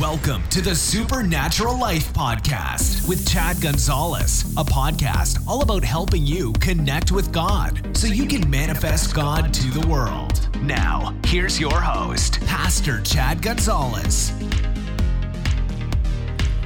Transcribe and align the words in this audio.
Welcome 0.00 0.42
to 0.48 0.60
the 0.60 0.74
Supernatural 0.74 1.78
Life 1.78 2.12
Podcast 2.12 3.08
with 3.08 3.28
Chad 3.28 3.60
Gonzales, 3.60 4.42
a 4.56 4.64
podcast 4.64 5.46
all 5.46 5.62
about 5.62 5.84
helping 5.84 6.26
you 6.26 6.52
connect 6.54 7.12
with 7.12 7.32
God 7.32 7.96
so 7.96 8.08
you 8.08 8.26
can 8.26 8.50
manifest 8.50 9.14
God 9.14 9.54
to 9.54 9.70
the 9.70 9.86
world. 9.86 10.48
Now, 10.62 11.14
here's 11.26 11.60
your 11.60 11.80
host, 11.80 12.40
Pastor 12.40 13.02
Chad 13.02 13.40
Gonzales. 13.40 14.32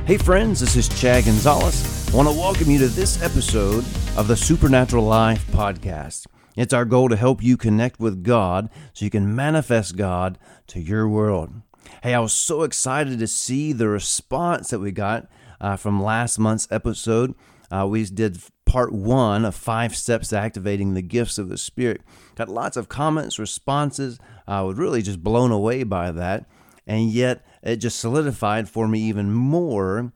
Hey, 0.07 0.17
friends, 0.17 0.61
this 0.61 0.75
is 0.75 0.89
Chad 0.89 1.27
Gonzales. 1.27 2.11
I 2.11 2.17
want 2.17 2.29
to 2.29 2.35
welcome 2.35 2.71
you 2.71 2.79
to 2.79 2.89
this 2.89 3.23
episode 3.23 3.85
of 4.17 4.27
the 4.27 4.37
Supernatural 4.37 5.05
Life 5.05 5.47
Podcast. 5.49 6.27
It's 6.57 6.73
our 6.73 6.87
goal 6.87 7.11
to 7.11 7.17
help 7.17 7.43
you 7.43 7.59
connect 7.59 8.01
with 8.01 8.25
God 8.25 8.71
so 8.95 9.05
you 9.05 9.11
can 9.11 9.37
manifest 9.37 9.99
God 9.99 10.39
to 10.69 10.81
your 10.81 11.07
world. 11.07 11.53
Hey, 12.01 12.15
I 12.15 12.21
was 12.21 12.33
so 12.33 12.63
excited 12.63 13.19
to 13.19 13.27
see 13.27 13.73
the 13.73 13.89
response 13.89 14.71
that 14.71 14.79
we 14.79 14.93
got 14.93 15.27
uh, 15.61 15.75
from 15.75 16.01
last 16.01 16.39
month's 16.39 16.69
episode. 16.71 17.35
Uh, 17.73 17.89
we 17.91 18.05
did 18.05 18.39
part 18.67 18.93
one 18.93 19.45
of 19.45 19.57
five 19.57 19.97
steps 19.97 20.29
to 20.29 20.39
activating 20.39 20.95
the 20.95 21.03
gifts 21.03 21.39
of 21.39 21.49
the 21.49 21.59
Spirit. 21.59 22.03
Got 22.37 22.51
lots 22.51 22.77
of 22.77 22.89
comments, 22.89 23.41
responses. 23.41 24.21
I 24.47 24.63
was 24.63 24.79
really 24.79 25.03
just 25.03 25.25
blown 25.25 25.51
away 25.51 25.83
by 25.83 26.13
that. 26.13 26.49
And 26.87 27.11
yet, 27.11 27.45
it 27.65 27.77
just 27.77 27.99
solidified 27.99 28.69
for 28.69 28.87
me 28.87 29.01
even 29.01 29.33
more, 29.33 30.13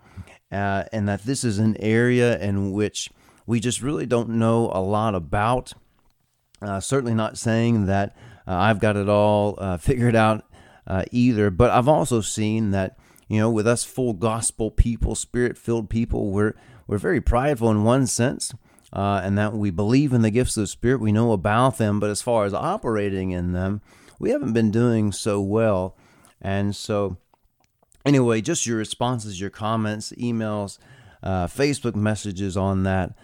uh, 0.52 0.84
and 0.92 1.08
that 1.08 1.24
this 1.24 1.42
is 1.42 1.58
an 1.58 1.76
area 1.80 2.38
in 2.38 2.70
which 2.70 3.10
we 3.44 3.58
just 3.58 3.82
really 3.82 4.06
don't 4.06 4.28
know 4.28 4.70
a 4.72 4.80
lot 4.80 5.16
about. 5.16 5.72
Uh, 6.60 6.78
certainly 6.78 7.14
not 7.14 7.36
saying 7.36 7.86
that 7.86 8.16
uh, 8.46 8.54
I've 8.54 8.78
got 8.78 8.96
it 8.96 9.08
all 9.08 9.56
uh, 9.58 9.76
figured 9.78 10.14
out 10.14 10.44
uh, 10.86 11.04
either. 11.10 11.50
But 11.50 11.70
I've 11.70 11.88
also 11.88 12.20
seen 12.20 12.70
that 12.70 12.98
you 13.28 13.38
know 13.38 13.50
with 13.50 13.66
us 13.66 13.84
full 13.84 14.12
gospel 14.12 14.70
people, 14.70 15.14
spirit 15.14 15.56
filled 15.56 15.90
people, 15.90 16.30
we're 16.30 16.54
we're 16.86 16.98
very 16.98 17.20
prideful 17.20 17.70
in 17.70 17.84
one 17.84 18.06
sense. 18.06 18.52
Uh, 18.92 19.22
and 19.24 19.38
that 19.38 19.54
we 19.54 19.70
believe 19.70 20.12
in 20.12 20.20
the 20.20 20.30
gifts 20.30 20.54
of 20.54 20.64
the 20.64 20.66
Spirit, 20.66 21.00
we 21.00 21.12
know 21.12 21.32
about 21.32 21.78
them, 21.78 21.98
but 21.98 22.10
as 22.10 22.20
far 22.20 22.44
as 22.44 22.52
operating 22.52 23.30
in 23.30 23.52
them, 23.52 23.80
we 24.18 24.28
haven't 24.28 24.52
been 24.52 24.70
doing 24.70 25.12
so 25.12 25.40
well. 25.40 25.96
And 26.42 26.76
so, 26.76 27.16
anyway, 28.04 28.42
just 28.42 28.66
your 28.66 28.76
responses, 28.76 29.40
your 29.40 29.48
comments, 29.48 30.12
emails, 30.18 30.78
uh, 31.22 31.46
Facebook 31.46 31.94
messages 31.94 32.54
on 32.54 32.82
that 32.82 33.14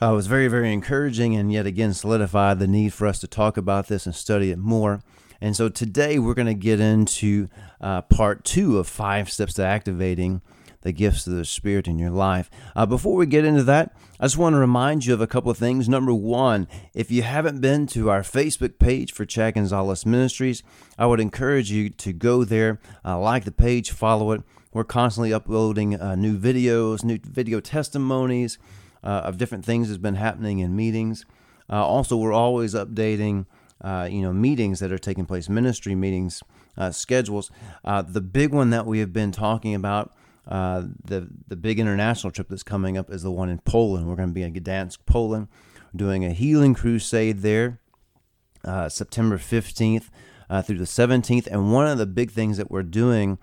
uh, 0.00 0.12
was 0.14 0.26
very, 0.26 0.48
very 0.48 0.72
encouraging 0.72 1.34
and 1.34 1.52
yet 1.52 1.66
again 1.66 1.92
solidified 1.92 2.58
the 2.58 2.66
need 2.66 2.92
for 2.92 3.06
us 3.06 3.18
to 3.18 3.26
talk 3.26 3.56
about 3.56 3.88
this 3.88 4.06
and 4.06 4.14
study 4.14 4.50
it 4.50 4.58
more. 4.58 5.02
And 5.40 5.56
so 5.56 5.68
today 5.68 6.18
we're 6.18 6.34
going 6.34 6.46
to 6.46 6.54
get 6.54 6.80
into 6.80 7.48
uh, 7.80 8.02
part 8.02 8.44
two 8.44 8.78
of 8.78 8.88
five 8.88 9.30
steps 9.30 9.54
to 9.54 9.64
activating 9.64 10.42
the 10.82 10.92
gifts 10.92 11.26
of 11.26 11.34
the 11.34 11.44
Spirit 11.44 11.86
in 11.86 11.98
your 11.98 12.10
life. 12.10 12.50
Uh, 12.74 12.86
before 12.86 13.14
we 13.16 13.26
get 13.26 13.44
into 13.44 13.62
that, 13.64 13.94
I 14.18 14.24
just 14.24 14.38
want 14.38 14.54
to 14.54 14.58
remind 14.58 15.04
you 15.04 15.14
of 15.14 15.20
a 15.20 15.26
couple 15.26 15.50
of 15.50 15.58
things. 15.58 15.88
Number 15.88 16.14
one, 16.14 16.68
if 16.94 17.10
you 17.10 17.22
haven't 17.22 17.60
been 17.60 17.86
to 17.88 18.10
our 18.10 18.22
Facebook 18.22 18.78
page 18.78 19.12
for 19.12 19.26
Chad 19.26 19.54
Gonzales 19.54 20.06
Ministries, 20.06 20.62
I 20.98 21.06
would 21.06 21.20
encourage 21.20 21.70
you 21.70 21.90
to 21.90 22.12
go 22.12 22.44
there, 22.44 22.80
uh, 23.04 23.18
like 23.18 23.44
the 23.44 23.52
page, 23.52 23.90
follow 23.90 24.32
it. 24.32 24.42
We're 24.72 24.84
constantly 24.84 25.32
uploading 25.32 26.00
uh, 26.00 26.14
new 26.14 26.38
videos, 26.38 27.02
new 27.02 27.18
video 27.22 27.60
testimonies 27.60 28.58
uh, 29.02 29.22
of 29.24 29.36
different 29.36 29.64
things 29.64 29.88
that's 29.88 29.98
been 29.98 30.14
happening 30.14 30.60
in 30.60 30.76
meetings. 30.76 31.26
Uh, 31.68 31.84
also, 31.84 32.16
we're 32.16 32.32
always 32.32 32.74
updating 32.74 33.46
uh, 33.82 34.08
you 34.10 34.20
know 34.20 34.32
meetings 34.32 34.80
that 34.80 34.92
are 34.92 34.98
taking 34.98 35.26
place, 35.26 35.48
ministry 35.48 35.94
meetings, 35.94 36.42
uh, 36.76 36.90
schedules. 36.90 37.50
Uh, 37.84 38.02
the 38.02 38.20
big 38.20 38.52
one 38.52 38.70
that 38.70 38.86
we 38.86 38.98
have 38.98 39.12
been 39.12 39.32
talking 39.32 39.74
about, 39.74 40.12
uh, 40.46 40.84
the 41.04 41.28
the 41.48 41.56
big 41.56 41.78
international 41.78 42.30
trip 42.30 42.48
that's 42.48 42.62
coming 42.62 42.98
up 42.98 43.10
is 43.10 43.22
the 43.22 43.30
one 43.30 43.48
in 43.48 43.58
Poland. 43.58 44.06
We're 44.06 44.16
going 44.16 44.28
to 44.28 44.34
be 44.34 44.42
in 44.42 44.52
Gdansk, 44.52 44.98
Poland, 45.06 45.48
doing 45.94 46.24
a 46.24 46.30
healing 46.30 46.74
crusade 46.74 47.40
there, 47.40 47.80
uh, 48.64 48.88
September 48.88 49.38
fifteenth 49.38 50.10
through 50.64 50.78
the 50.78 50.86
seventeenth. 50.86 51.46
And 51.46 51.72
one 51.72 51.86
of 51.86 51.98
the 51.98 52.06
big 52.06 52.32
things 52.32 52.56
that 52.56 52.70
we're 52.70 52.82
doing 52.82 53.38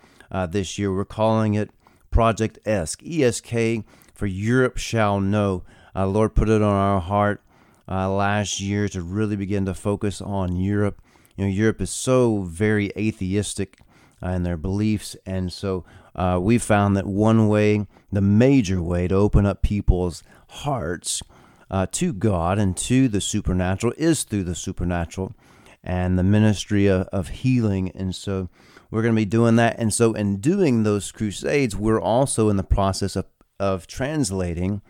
this 0.50 0.78
year, 0.78 0.94
we're 0.94 1.06
calling 1.06 1.56
it 1.56 1.72
Project 2.12 2.60
ESK, 2.66 3.02
ESK 3.06 3.86
for 4.14 4.28
Europe 4.28 4.78
shall 4.78 5.20
know. 5.20 5.64
Lord 5.96 6.36
put 6.36 6.48
it 6.48 6.62
on 6.62 6.76
our 6.76 7.02
heart 7.02 7.42
uh, 7.90 8.10
last 8.10 8.60
year 8.60 8.88
to 8.90 9.02
really 9.02 9.36
begin 9.36 9.66
to 9.66 9.74
focus 9.74 10.22
on 10.22 10.56
Europe. 10.56 11.02
You 11.36 11.46
know, 11.46 11.52
Europe 11.52 11.82
is 11.82 11.90
so 11.90 12.42
very 12.42 12.92
atheistic 12.98 13.80
uh, 14.24 14.30
in 14.30 14.44
their 14.44 14.58
beliefs, 14.58 15.16
and 15.26 15.52
so 15.52 15.86
uh, 16.16 16.40
we 16.42 16.58
found 16.58 16.98
that 16.98 17.06
one 17.06 17.48
way, 17.48 17.86
the 18.12 18.22
major 18.22 18.82
way 18.82 19.08
to 19.08 19.16
open 19.16 19.46
up 19.46 19.62
people's 19.62 20.24
hearts 20.50 21.22
uh, 21.70 21.86
to 21.92 22.14
God 22.14 22.58
and 22.58 22.76
to 22.78 23.08
the 23.08 23.22
supernatural 23.22 23.94
is 23.98 24.24
through 24.24 24.44
the 24.44 24.56
supernatural 24.56 25.36
and 25.84 26.18
the 26.18 26.24
ministry 26.24 26.88
of, 26.88 27.08
of 27.08 27.30
healing. 27.30 27.92
And 27.94 28.16
so 28.16 28.50
we're 28.90 29.02
going 29.02 29.14
to 29.14 29.22
be 29.22 29.26
doing 29.26 29.58
that. 29.58 29.78
And 29.78 29.94
so, 29.94 30.14
in 30.14 30.38
doing 30.38 30.84
those 30.84 31.12
crusades, 31.12 31.76
we're 31.76 32.02
also 32.02 32.50
in 32.50 32.58
the 32.58 32.64
process 32.64 33.16
of, 33.16 33.26
of 33.60 33.88
translating 33.88 34.82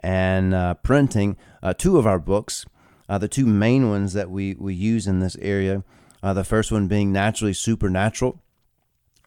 and 0.00 0.54
uh, 0.54 0.74
printing 0.74 1.36
uh, 1.62 1.74
two 1.74 1.98
of 1.98 2.06
our 2.06 2.18
books. 2.18 2.66
Uh, 3.08 3.18
the 3.18 3.28
two 3.28 3.46
main 3.46 3.88
ones 3.88 4.12
that 4.12 4.30
we, 4.30 4.54
we 4.58 4.74
use 4.74 5.06
in 5.06 5.20
this 5.20 5.36
area. 5.36 5.82
Uh, 6.22 6.34
the 6.34 6.44
first 6.44 6.70
one 6.70 6.88
being 6.88 7.12
Naturally 7.12 7.54
Supernatural. 7.54 8.42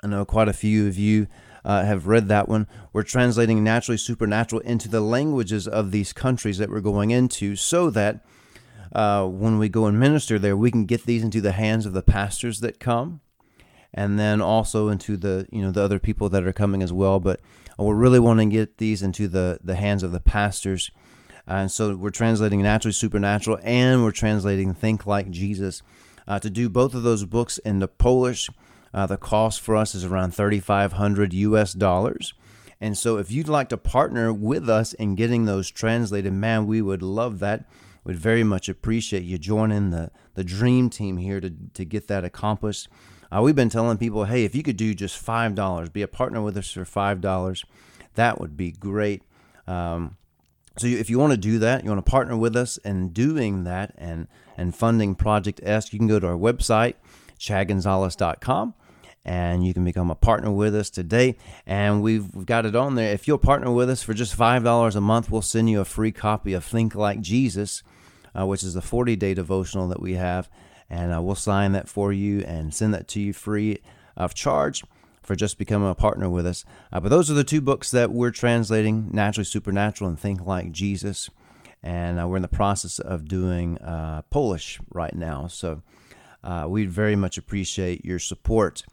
I 0.03 0.07
know 0.07 0.25
quite 0.25 0.47
a 0.47 0.53
few 0.53 0.87
of 0.87 0.97
you 0.97 1.27
uh, 1.65 1.83
have 1.83 2.07
read 2.07 2.27
that 2.27 2.47
one. 2.47 2.67
We're 2.93 3.03
translating 3.03 3.63
Naturally 3.63 3.97
Supernatural 3.97 4.61
into 4.61 4.87
the 4.87 5.01
languages 5.01 5.67
of 5.67 5.91
these 5.91 6.13
countries 6.13 6.57
that 6.57 6.69
we're 6.69 6.81
going 6.81 7.11
into 7.11 7.55
so 7.55 7.89
that 7.91 8.23
uh, 8.93 9.25
when 9.25 9.57
we 9.57 9.69
go 9.69 9.85
and 9.85 9.99
minister 9.99 10.37
there, 10.37 10.57
we 10.57 10.69
can 10.69 10.85
get 10.85 11.05
these 11.05 11.23
into 11.23 11.41
the 11.41 11.53
hands 11.53 11.85
of 11.85 11.93
the 11.93 12.01
pastors 12.01 12.59
that 12.59 12.79
come 12.79 13.21
and 13.93 14.19
then 14.19 14.41
also 14.41 14.87
into 14.87 15.17
the 15.17 15.47
you 15.51 15.61
know 15.61 15.71
the 15.71 15.81
other 15.81 15.99
people 15.99 16.29
that 16.29 16.45
are 16.45 16.53
coming 16.53 16.81
as 16.81 16.93
well. 16.93 17.19
But 17.19 17.39
we're 17.83 17.95
really 17.95 18.19
wanting 18.19 18.49
to 18.49 18.55
get 18.55 18.77
these 18.77 19.01
into 19.01 19.27
the 19.27 19.59
the 19.63 19.75
hands 19.75 20.03
of 20.03 20.11
the 20.11 20.19
pastors. 20.19 20.91
And 21.47 21.71
so 21.71 21.95
we're 21.95 22.11
translating 22.11 22.61
naturally 22.61 22.93
supernatural, 22.93 23.59
and 23.63 24.03
we're 24.03 24.11
translating 24.11 24.73
think 24.73 25.05
like 25.05 25.31
Jesus. 25.31 25.81
Uh, 26.27 26.39
to 26.39 26.49
do 26.49 26.69
both 26.69 26.93
of 26.93 27.03
those 27.03 27.25
books 27.25 27.57
in 27.57 27.79
the 27.79 27.87
Polish, 27.87 28.49
uh, 28.93 29.05
the 29.05 29.17
cost 29.17 29.59
for 29.59 29.75
us 29.75 29.95
is 29.95 30.05
around 30.05 30.35
3,500 30.35 31.33
US 31.33 31.73
dollars. 31.73 32.33
And 32.79 32.97
so, 32.97 33.17
if 33.17 33.31
you'd 33.31 33.47
like 33.47 33.69
to 33.69 33.77
partner 33.77 34.33
with 34.33 34.69
us 34.69 34.93
in 34.93 35.15
getting 35.15 35.45
those 35.45 35.69
translated, 35.69 36.33
man, 36.33 36.65
we 36.65 36.81
would 36.81 37.03
love 37.03 37.39
that. 37.39 37.65
We'd 38.03 38.17
very 38.17 38.43
much 38.43 38.67
appreciate 38.67 39.23
you 39.23 39.37
joining 39.37 39.91
the, 39.91 40.09
the 40.33 40.43
dream 40.43 40.89
team 40.89 41.17
here 41.17 41.39
to, 41.39 41.53
to 41.75 41.85
get 41.85 42.07
that 42.07 42.25
accomplished. 42.25 42.87
Uh, 43.33 43.41
we've 43.41 43.55
been 43.55 43.69
telling 43.69 43.97
people, 43.97 44.25
hey, 44.25 44.43
if 44.43 44.53
you 44.53 44.61
could 44.61 44.77
do 44.77 44.93
just 44.93 45.25
$5, 45.25 45.93
be 45.93 46.01
a 46.01 46.07
partner 46.07 46.41
with 46.41 46.57
us 46.57 46.71
for 46.71 46.83
$5, 46.83 47.65
that 48.15 48.41
would 48.41 48.57
be 48.57 48.71
great. 48.71 49.23
Um, 49.67 50.17
so 50.77 50.87
if 50.87 51.09
you 51.09 51.17
want 51.17 51.31
to 51.31 51.37
do 51.37 51.59
that, 51.59 51.83
you 51.83 51.89
want 51.89 52.05
to 52.05 52.09
partner 52.09 52.35
with 52.35 52.55
us 52.55 52.77
in 52.77 53.09
doing 53.09 53.63
that 53.63 53.93
and, 53.97 54.27
and 54.57 54.75
funding 54.75 55.15
Project 55.15 55.61
ESK, 55.63 55.93
you 55.93 55.99
can 55.99 56.07
go 56.07 56.19
to 56.19 56.27
our 56.27 56.37
website, 56.37 56.95
chadgonzales.com, 57.39 58.73
and 59.23 59.65
you 59.65 59.73
can 59.73 59.85
become 59.85 60.09
a 60.09 60.15
partner 60.15 60.51
with 60.51 60.75
us 60.75 60.89
today. 60.89 61.37
And 61.65 62.01
we've, 62.01 62.33
we've 62.35 62.45
got 62.45 62.65
it 62.65 62.75
on 62.75 62.95
there. 62.95 63.13
If 63.13 63.27
you'll 63.27 63.37
partner 63.37 63.71
with 63.71 63.89
us 63.89 64.03
for 64.03 64.13
just 64.13 64.37
$5 64.37 64.95
a 64.95 65.01
month, 65.01 65.31
we'll 65.31 65.41
send 65.41 65.69
you 65.69 65.79
a 65.79 65.85
free 65.85 66.11
copy 66.11 66.53
of 66.53 66.65
Think 66.65 66.95
Like 66.95 67.21
Jesus, 67.21 67.83
uh, 68.37 68.45
which 68.45 68.63
is 68.63 68.75
a 68.75 68.81
40 68.81 69.15
day 69.15 69.33
devotional 69.33 69.87
that 69.89 70.01
we 70.01 70.15
have 70.15 70.49
and 70.91 71.15
uh, 71.15 71.21
we'll 71.21 71.35
sign 71.35 71.71
that 71.71 71.87
for 71.87 72.11
you 72.11 72.41
and 72.41 72.73
send 72.73 72.93
that 72.93 73.07
to 73.07 73.21
you 73.21 73.31
free 73.31 73.79
of 74.17 74.33
charge 74.33 74.83
for 75.23 75.35
just 75.35 75.57
becoming 75.57 75.89
a 75.89 75.95
partner 75.95 76.29
with 76.29 76.45
us. 76.45 76.65
Uh, 76.91 76.99
but 76.99 77.07
those 77.07 77.31
are 77.31 77.33
the 77.33 77.45
two 77.45 77.61
books 77.61 77.89
that 77.91 78.11
we're 78.11 78.29
translating 78.29 79.09
Naturally 79.13 79.45
Supernatural 79.45 80.09
and 80.09 80.19
Think 80.19 80.45
Like 80.45 80.73
Jesus. 80.73 81.29
And 81.81 82.19
uh, 82.19 82.27
we're 82.27 82.35
in 82.35 82.41
the 82.41 82.49
process 82.49 82.99
of 82.99 83.27
doing 83.27 83.77
uh, 83.77 84.23
Polish 84.29 84.79
right 84.91 85.15
now. 85.15 85.47
So 85.47 85.81
uh, 86.43 86.65
we'd 86.67 86.91
very 86.91 87.15
much 87.15 87.37
appreciate 87.37 88.03
your 88.03 88.19
support. 88.19 88.83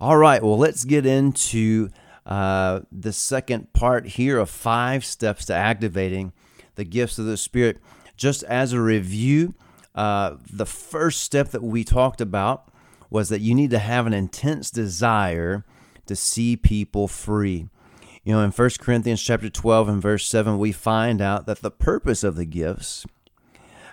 All 0.00 0.16
right, 0.16 0.42
well, 0.42 0.58
let's 0.58 0.84
get 0.84 1.06
into 1.06 1.90
uh, 2.26 2.80
the 2.90 3.12
second 3.12 3.72
part 3.72 4.08
here 4.08 4.38
of 4.38 4.50
five 4.50 5.04
steps 5.04 5.44
to 5.46 5.54
activating 5.54 6.32
the 6.74 6.84
gifts 6.84 7.20
of 7.20 7.26
the 7.26 7.36
Spirit. 7.36 7.78
Just 8.16 8.42
as 8.44 8.72
a 8.72 8.80
review, 8.80 9.54
uh, 9.96 10.36
the 10.52 10.66
first 10.66 11.22
step 11.22 11.48
that 11.50 11.62
we 11.62 11.82
talked 11.82 12.20
about 12.20 12.68
was 13.08 13.28
that 13.30 13.40
you 13.40 13.54
need 13.54 13.70
to 13.70 13.78
have 13.78 14.06
an 14.06 14.12
intense 14.12 14.70
desire 14.70 15.64
to 16.06 16.14
see 16.14 16.56
people 16.56 17.08
free. 17.08 17.68
You 18.24 18.34
know, 18.34 18.42
in 18.42 18.50
1 18.50 18.70
Corinthians 18.80 19.22
chapter 19.22 19.48
12 19.48 19.88
and 19.88 20.02
verse 20.02 20.26
7, 20.26 20.58
we 20.58 20.72
find 20.72 21.22
out 21.22 21.46
that 21.46 21.62
the 21.62 21.70
purpose 21.70 22.24
of 22.24 22.36
the 22.36 22.44
gifts 22.44 23.06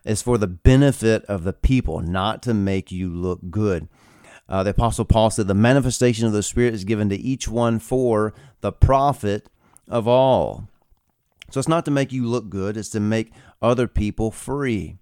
is 0.03 0.21
for 0.21 0.37
the 0.37 0.47
benefit 0.47 1.23
of 1.25 1.43
the 1.43 1.53
people, 1.53 1.99
not 1.99 2.43
to 2.43 2.53
make 2.53 2.91
you 2.91 3.09
look 3.09 3.39
good. 3.49 3.87
Uh, 4.49 4.63
the 4.63 4.71
Apostle 4.71 5.05
Paul 5.05 5.29
said, 5.29 5.47
The 5.47 5.53
manifestation 5.53 6.27
of 6.27 6.33
the 6.33 6.43
Spirit 6.43 6.73
is 6.73 6.83
given 6.83 7.09
to 7.09 7.15
each 7.15 7.47
one 7.47 7.79
for 7.79 8.33
the 8.61 8.71
profit 8.71 9.47
of 9.87 10.07
all. 10.07 10.67
So 11.49 11.59
it's 11.59 11.69
not 11.69 11.85
to 11.85 11.91
make 11.91 12.11
you 12.11 12.25
look 12.25 12.49
good, 12.49 12.75
it's 12.75 12.89
to 12.89 12.99
make 12.99 13.31
other 13.61 13.87
people 13.87 14.31
free. 14.31 14.97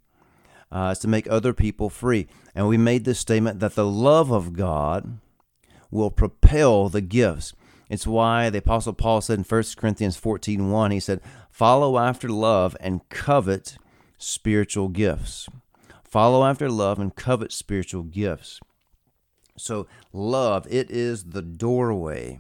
Uh, 0.72 0.90
it's 0.92 1.02
to 1.02 1.08
make 1.08 1.30
other 1.30 1.54
people 1.54 1.90
free. 1.90 2.28
And 2.56 2.68
we 2.68 2.78
made 2.78 3.04
this 3.04 3.20
statement 3.20 3.60
that 3.60 3.76
the 3.76 3.86
love 3.86 4.32
of 4.32 4.54
God 4.54 5.18
will 5.90 6.12
propel 6.12 6.88
the 6.88 7.02
gifts. 7.02 7.54
It's 7.90 8.08
why 8.08 8.50
the 8.50 8.60
Apostle 8.60 8.94
Paul 8.94 9.20
said 9.20 9.40
in 9.40 9.44
1 9.44 9.64
Corinthians 9.76 10.16
14 10.16 10.72
1, 10.72 10.92
he 10.92 11.00
said, 11.00 11.20
Follow 11.50 12.00
after 12.00 12.30
love 12.30 12.78
and 12.80 13.08
covet 13.10 13.78
spiritual 14.18 14.88
gifts. 14.88 15.50
Follow 16.04 16.46
after 16.46 16.70
love 16.70 17.00
and 17.00 17.14
covet 17.14 17.52
spiritual 17.52 18.04
gifts. 18.04 18.60
So, 19.58 19.88
love, 20.14 20.66
it 20.70 20.90
is 20.90 21.26
the 21.26 21.42
doorway, 21.42 22.40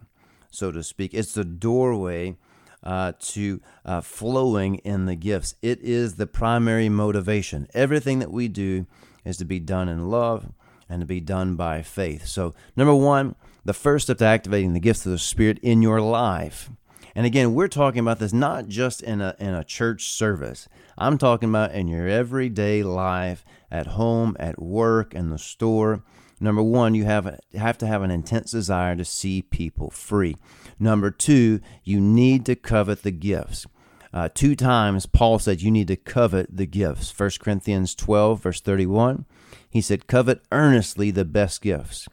so 0.49 0.71
to 0.71 0.83
speak. 0.83 1.13
It's 1.13 1.33
the 1.33 1.43
doorway 1.43 2.37
uh, 2.83 3.13
to 3.19 3.61
uh, 3.85 4.01
flowing 4.01 4.75
in 4.75 5.05
the 5.05 5.15
gifts. 5.15 5.55
It 5.61 5.79
is 5.81 6.15
the 6.15 6.27
primary 6.27 6.89
motivation. 6.89 7.67
Everything 7.73 8.19
that 8.19 8.31
we 8.31 8.47
do 8.47 8.85
is 9.25 9.37
to 9.37 9.45
be 9.45 9.59
done 9.59 9.87
in 9.87 10.09
love 10.09 10.51
and 10.89 11.01
to 11.01 11.05
be 11.05 11.19
done 11.19 11.55
by 11.55 11.81
faith. 11.81 12.25
So, 12.27 12.53
number 12.75 12.93
one, 12.93 13.35
the 13.63 13.73
first 13.73 14.07
step 14.07 14.17
to 14.17 14.25
activating 14.25 14.73
the 14.73 14.79
gifts 14.79 15.05
of 15.05 15.11
the 15.11 15.19
Spirit 15.19 15.59
in 15.61 15.81
your 15.81 16.01
life. 16.01 16.69
And 17.13 17.25
again, 17.25 17.53
we're 17.53 17.67
talking 17.67 17.99
about 17.99 18.19
this 18.19 18.33
not 18.33 18.67
just 18.67 19.01
in 19.01 19.21
a, 19.21 19.35
in 19.37 19.53
a 19.53 19.63
church 19.63 20.09
service. 20.09 20.67
I'm 20.97 21.17
talking 21.17 21.49
about 21.49 21.73
in 21.73 21.87
your 21.87 22.07
everyday 22.07 22.83
life, 22.83 23.43
at 23.69 23.87
home, 23.87 24.35
at 24.39 24.61
work, 24.61 25.13
in 25.13 25.29
the 25.29 25.37
store. 25.37 26.03
Number 26.41 26.63
one, 26.63 26.95
you 26.95 27.05
have, 27.05 27.39
have 27.53 27.77
to 27.77 27.87
have 27.87 28.01
an 28.01 28.09
intense 28.09 28.51
desire 28.51 28.95
to 28.95 29.05
see 29.05 29.43
people 29.43 29.91
free. 29.91 30.35
Number 30.79 31.11
two, 31.11 31.61
you 31.83 32.01
need 32.01 32.47
to 32.47 32.55
covet 32.55 33.03
the 33.03 33.11
gifts. 33.11 33.67
Uh, 34.11 34.27
two 34.33 34.55
times 34.55 35.05
Paul 35.05 35.37
said 35.37 35.61
you 35.61 35.69
need 35.69 35.87
to 35.87 35.95
covet 35.95 36.57
the 36.57 36.65
gifts. 36.65 37.17
1 37.17 37.29
Corinthians 37.39 37.93
12, 37.93 38.41
verse 38.41 38.59
31, 38.59 39.25
he 39.69 39.81
said, 39.81 40.07
Covet 40.07 40.41
earnestly 40.51 41.11
the 41.11 41.23
best 41.23 41.61
gifts. 41.61 42.09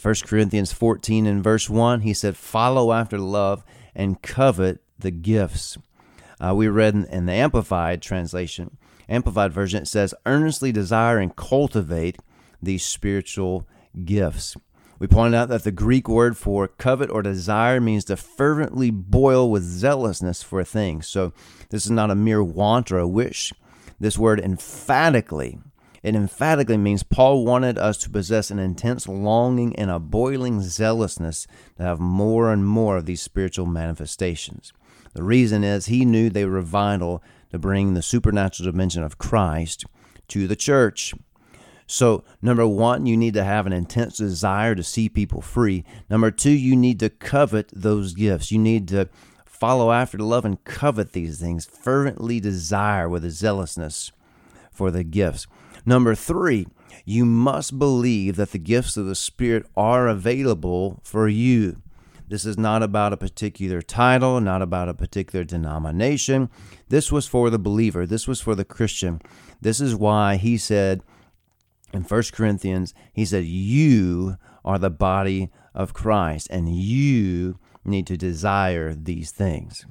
1 0.00 0.14
Corinthians 0.24 0.72
14 0.72 1.26
and 1.26 1.44
verse 1.44 1.68
1, 1.68 2.00
he 2.00 2.14
said, 2.14 2.36
Follow 2.36 2.94
after 2.94 3.18
love 3.18 3.62
and 3.94 4.22
covet 4.22 4.80
the 4.98 5.10
gifts. 5.10 5.76
Uh, 6.40 6.54
we 6.54 6.66
read 6.66 6.94
in, 6.94 7.04
in 7.06 7.26
the 7.26 7.32
Amplified 7.32 8.00
translation, 8.00 8.78
Amplified 9.08 9.52
version, 9.52 9.82
it 9.82 9.86
says, 9.86 10.14
Earnestly 10.24 10.72
desire 10.72 11.18
and 11.18 11.36
cultivate 11.36 12.16
these 12.62 12.84
spiritual 12.84 13.66
gifts. 14.04 14.56
We 14.98 15.06
pointed 15.06 15.36
out 15.36 15.48
that 15.50 15.64
the 15.64 15.72
Greek 15.72 16.08
word 16.08 16.36
for 16.36 16.68
covet 16.68 17.10
or 17.10 17.22
desire 17.22 17.80
means 17.80 18.04
to 18.06 18.16
fervently 18.16 18.90
boil 18.90 19.50
with 19.50 19.62
zealousness 19.62 20.42
for 20.42 20.58
a 20.58 20.64
thing. 20.64 21.02
So 21.02 21.34
this 21.68 21.84
is 21.84 21.90
not 21.90 22.10
a 22.10 22.14
mere 22.14 22.42
want 22.42 22.90
or 22.90 22.98
a 22.98 23.08
wish. 23.08 23.52
This 24.00 24.18
word 24.18 24.40
emphatically, 24.40 25.58
it 26.02 26.14
emphatically 26.14 26.76
means 26.76 27.02
Paul 27.02 27.44
wanted 27.44 27.78
us 27.78 27.98
to 27.98 28.10
possess 28.10 28.50
an 28.50 28.58
intense 28.58 29.08
longing 29.08 29.74
and 29.76 29.90
a 29.90 29.98
boiling 29.98 30.62
zealousness 30.62 31.46
to 31.76 31.82
have 31.82 32.00
more 32.00 32.52
and 32.52 32.66
more 32.66 32.96
of 32.96 33.06
these 33.06 33.20
spiritual 33.20 33.66
manifestations. 33.66 34.72
The 35.14 35.22
reason 35.22 35.64
is 35.64 35.86
he 35.86 36.04
knew 36.04 36.30
they 36.30 36.44
were 36.44 36.60
vital 36.60 37.22
to 37.50 37.58
bring 37.58 37.94
the 37.94 38.02
supernatural 38.02 38.70
dimension 38.70 39.02
of 39.02 39.18
Christ 39.18 39.84
to 40.28 40.46
the 40.46 40.56
church. 40.56 41.14
So, 41.86 42.24
number 42.42 42.66
one, 42.66 43.06
you 43.06 43.16
need 43.16 43.34
to 43.34 43.44
have 43.44 43.66
an 43.66 43.72
intense 43.72 44.16
desire 44.16 44.74
to 44.74 44.82
see 44.82 45.08
people 45.08 45.40
free. 45.40 45.84
Number 46.10 46.30
two, 46.30 46.50
you 46.50 46.74
need 46.74 46.98
to 47.00 47.10
covet 47.10 47.70
those 47.72 48.12
gifts. 48.12 48.50
You 48.50 48.58
need 48.58 48.88
to 48.88 49.08
follow 49.44 49.92
after 49.92 50.18
the 50.18 50.24
love 50.24 50.44
and 50.44 50.62
covet 50.64 51.12
these 51.12 51.38
things, 51.38 51.64
fervently 51.64 52.40
desire 52.40 53.08
with 53.08 53.24
a 53.24 53.30
zealousness 53.30 54.12
for 54.70 54.90
the 54.90 55.04
gifts. 55.04 55.46
Number 55.86 56.14
three, 56.14 56.66
you 57.04 57.24
must 57.24 57.78
believe 57.78 58.36
that 58.36 58.50
the 58.50 58.58
gifts 58.58 58.96
of 58.96 59.06
the 59.06 59.14
Spirit 59.14 59.64
are 59.76 60.08
available 60.08 61.00
for 61.04 61.28
you. 61.28 61.80
This 62.28 62.44
is 62.44 62.58
not 62.58 62.82
about 62.82 63.12
a 63.12 63.16
particular 63.16 63.80
title, 63.80 64.40
not 64.40 64.60
about 64.60 64.88
a 64.88 64.94
particular 64.94 65.44
denomination. 65.44 66.50
This 66.88 67.12
was 67.12 67.28
for 67.28 67.50
the 67.50 67.58
believer, 67.58 68.04
this 68.04 68.26
was 68.26 68.40
for 68.40 68.56
the 68.56 68.64
Christian. 68.64 69.22
This 69.60 69.80
is 69.80 69.94
why 69.94 70.36
he 70.36 70.58
said, 70.58 71.02
in 71.92 72.02
1 72.02 72.22
Corinthians, 72.32 72.94
he 73.12 73.24
said, 73.24 73.44
You 73.44 74.36
are 74.64 74.78
the 74.78 74.90
body 74.90 75.50
of 75.74 75.94
Christ, 75.94 76.48
and 76.50 76.74
you 76.74 77.58
need 77.84 78.06
to 78.08 78.16
desire 78.16 78.94
these 78.94 79.30
things. 79.30 79.86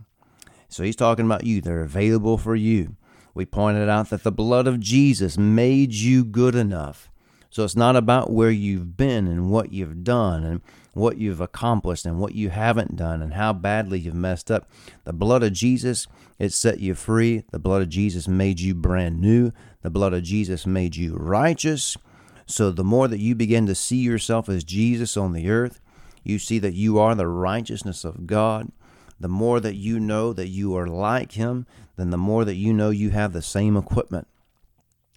So 0.67 0.83
he's 0.83 0.95
talking 0.95 1.25
about 1.25 1.45
you. 1.45 1.61
They're 1.61 1.81
available 1.81 2.37
for 2.37 2.55
you. 2.55 2.95
We 3.33 3.45
pointed 3.45 3.89
out 3.89 4.09
that 4.09 4.23
the 4.23 4.31
blood 4.31 4.67
of 4.67 4.79
Jesus 4.79 5.37
made 5.37 5.93
you 5.93 6.23
good 6.23 6.55
enough. 6.55 7.09
So 7.49 7.63
it's 7.63 7.75
not 7.75 7.95
about 7.95 8.31
where 8.31 8.51
you've 8.51 8.97
been 8.97 9.27
and 9.27 9.49
what 9.49 9.71
you've 9.71 10.03
done 10.03 10.43
and 10.43 10.61
what 10.93 11.17
you've 11.17 11.39
accomplished 11.39 12.05
and 12.05 12.19
what 12.19 12.35
you 12.35 12.49
haven't 12.49 12.95
done 12.97 13.21
and 13.21 13.33
how 13.33 13.53
badly 13.53 13.99
you've 13.99 14.13
messed 14.15 14.51
up. 14.51 14.69
The 15.05 15.13
blood 15.13 15.43
of 15.43 15.53
Jesus, 15.53 16.07
it 16.37 16.53
set 16.53 16.79
you 16.79 16.95
free. 16.95 17.43
The 17.51 17.59
blood 17.59 17.81
of 17.81 17.89
Jesus 17.89 18.27
made 18.27 18.59
you 18.59 18.75
brand 18.75 19.21
new. 19.21 19.51
The 19.81 19.89
blood 19.89 20.13
of 20.13 20.23
Jesus 20.23 20.65
made 20.65 20.95
you 20.95 21.15
righteous. 21.15 21.97
So 22.45 22.71
the 22.71 22.83
more 22.83 23.07
that 23.07 23.19
you 23.19 23.35
begin 23.35 23.65
to 23.67 23.75
see 23.75 23.97
yourself 23.97 24.49
as 24.49 24.63
Jesus 24.63 25.17
on 25.17 25.33
the 25.33 25.49
earth, 25.49 25.79
you 26.23 26.39
see 26.39 26.59
that 26.59 26.73
you 26.73 26.99
are 26.99 27.15
the 27.15 27.27
righteousness 27.27 28.03
of 28.03 28.27
God. 28.27 28.71
The 29.19 29.27
more 29.27 29.59
that 29.59 29.75
you 29.75 29.99
know 29.99 30.33
that 30.33 30.49
you 30.49 30.75
are 30.75 30.87
like 30.87 31.33
Him, 31.33 31.65
then 31.95 32.09
the 32.09 32.17
more 32.17 32.43
that 32.43 32.55
you 32.55 32.73
know 32.73 32.89
you 32.89 33.11
have 33.11 33.31
the 33.31 33.41
same 33.41 33.77
equipment. 33.77 34.27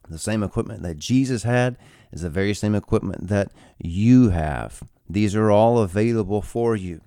The 0.08 0.18
same 0.18 0.42
equipment 0.42 0.82
that 0.82 0.98
Jesus 0.98 1.42
had 1.42 1.76
is 2.12 2.22
the 2.22 2.30
very 2.30 2.54
same 2.54 2.74
equipment 2.74 3.28
that 3.28 3.50
you 3.78 4.30
have. 4.30 4.82
These 5.10 5.34
are 5.34 5.50
all 5.50 5.78
available 5.78 6.42
for 6.42 6.76
you. 6.76 7.00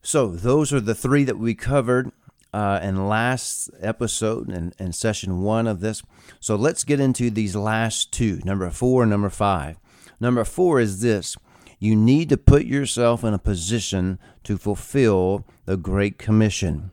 So, 0.00 0.28
those 0.28 0.72
are 0.72 0.80
the 0.80 0.94
three 0.94 1.24
that 1.24 1.38
we 1.38 1.54
covered 1.54 2.12
uh, 2.52 2.80
in 2.82 3.08
last 3.08 3.70
episode 3.80 4.48
and, 4.48 4.74
and 4.78 4.94
session 4.94 5.42
one 5.42 5.66
of 5.66 5.80
this. 5.80 6.02
So, 6.40 6.56
let's 6.56 6.84
get 6.84 7.00
into 7.00 7.30
these 7.30 7.56
last 7.56 8.12
two 8.12 8.40
number 8.44 8.70
four 8.70 9.02
and 9.02 9.10
number 9.10 9.30
five. 9.30 9.78
Number 10.20 10.44
four 10.44 10.80
is 10.80 11.00
this 11.00 11.36
you 11.78 11.94
need 11.94 12.28
to 12.28 12.36
put 12.36 12.64
yourself 12.64 13.22
in 13.22 13.34
a 13.34 13.38
position 13.38 14.18
to 14.44 14.58
fulfill 14.58 15.46
the 15.64 15.76
Great 15.76 16.18
Commission. 16.18 16.90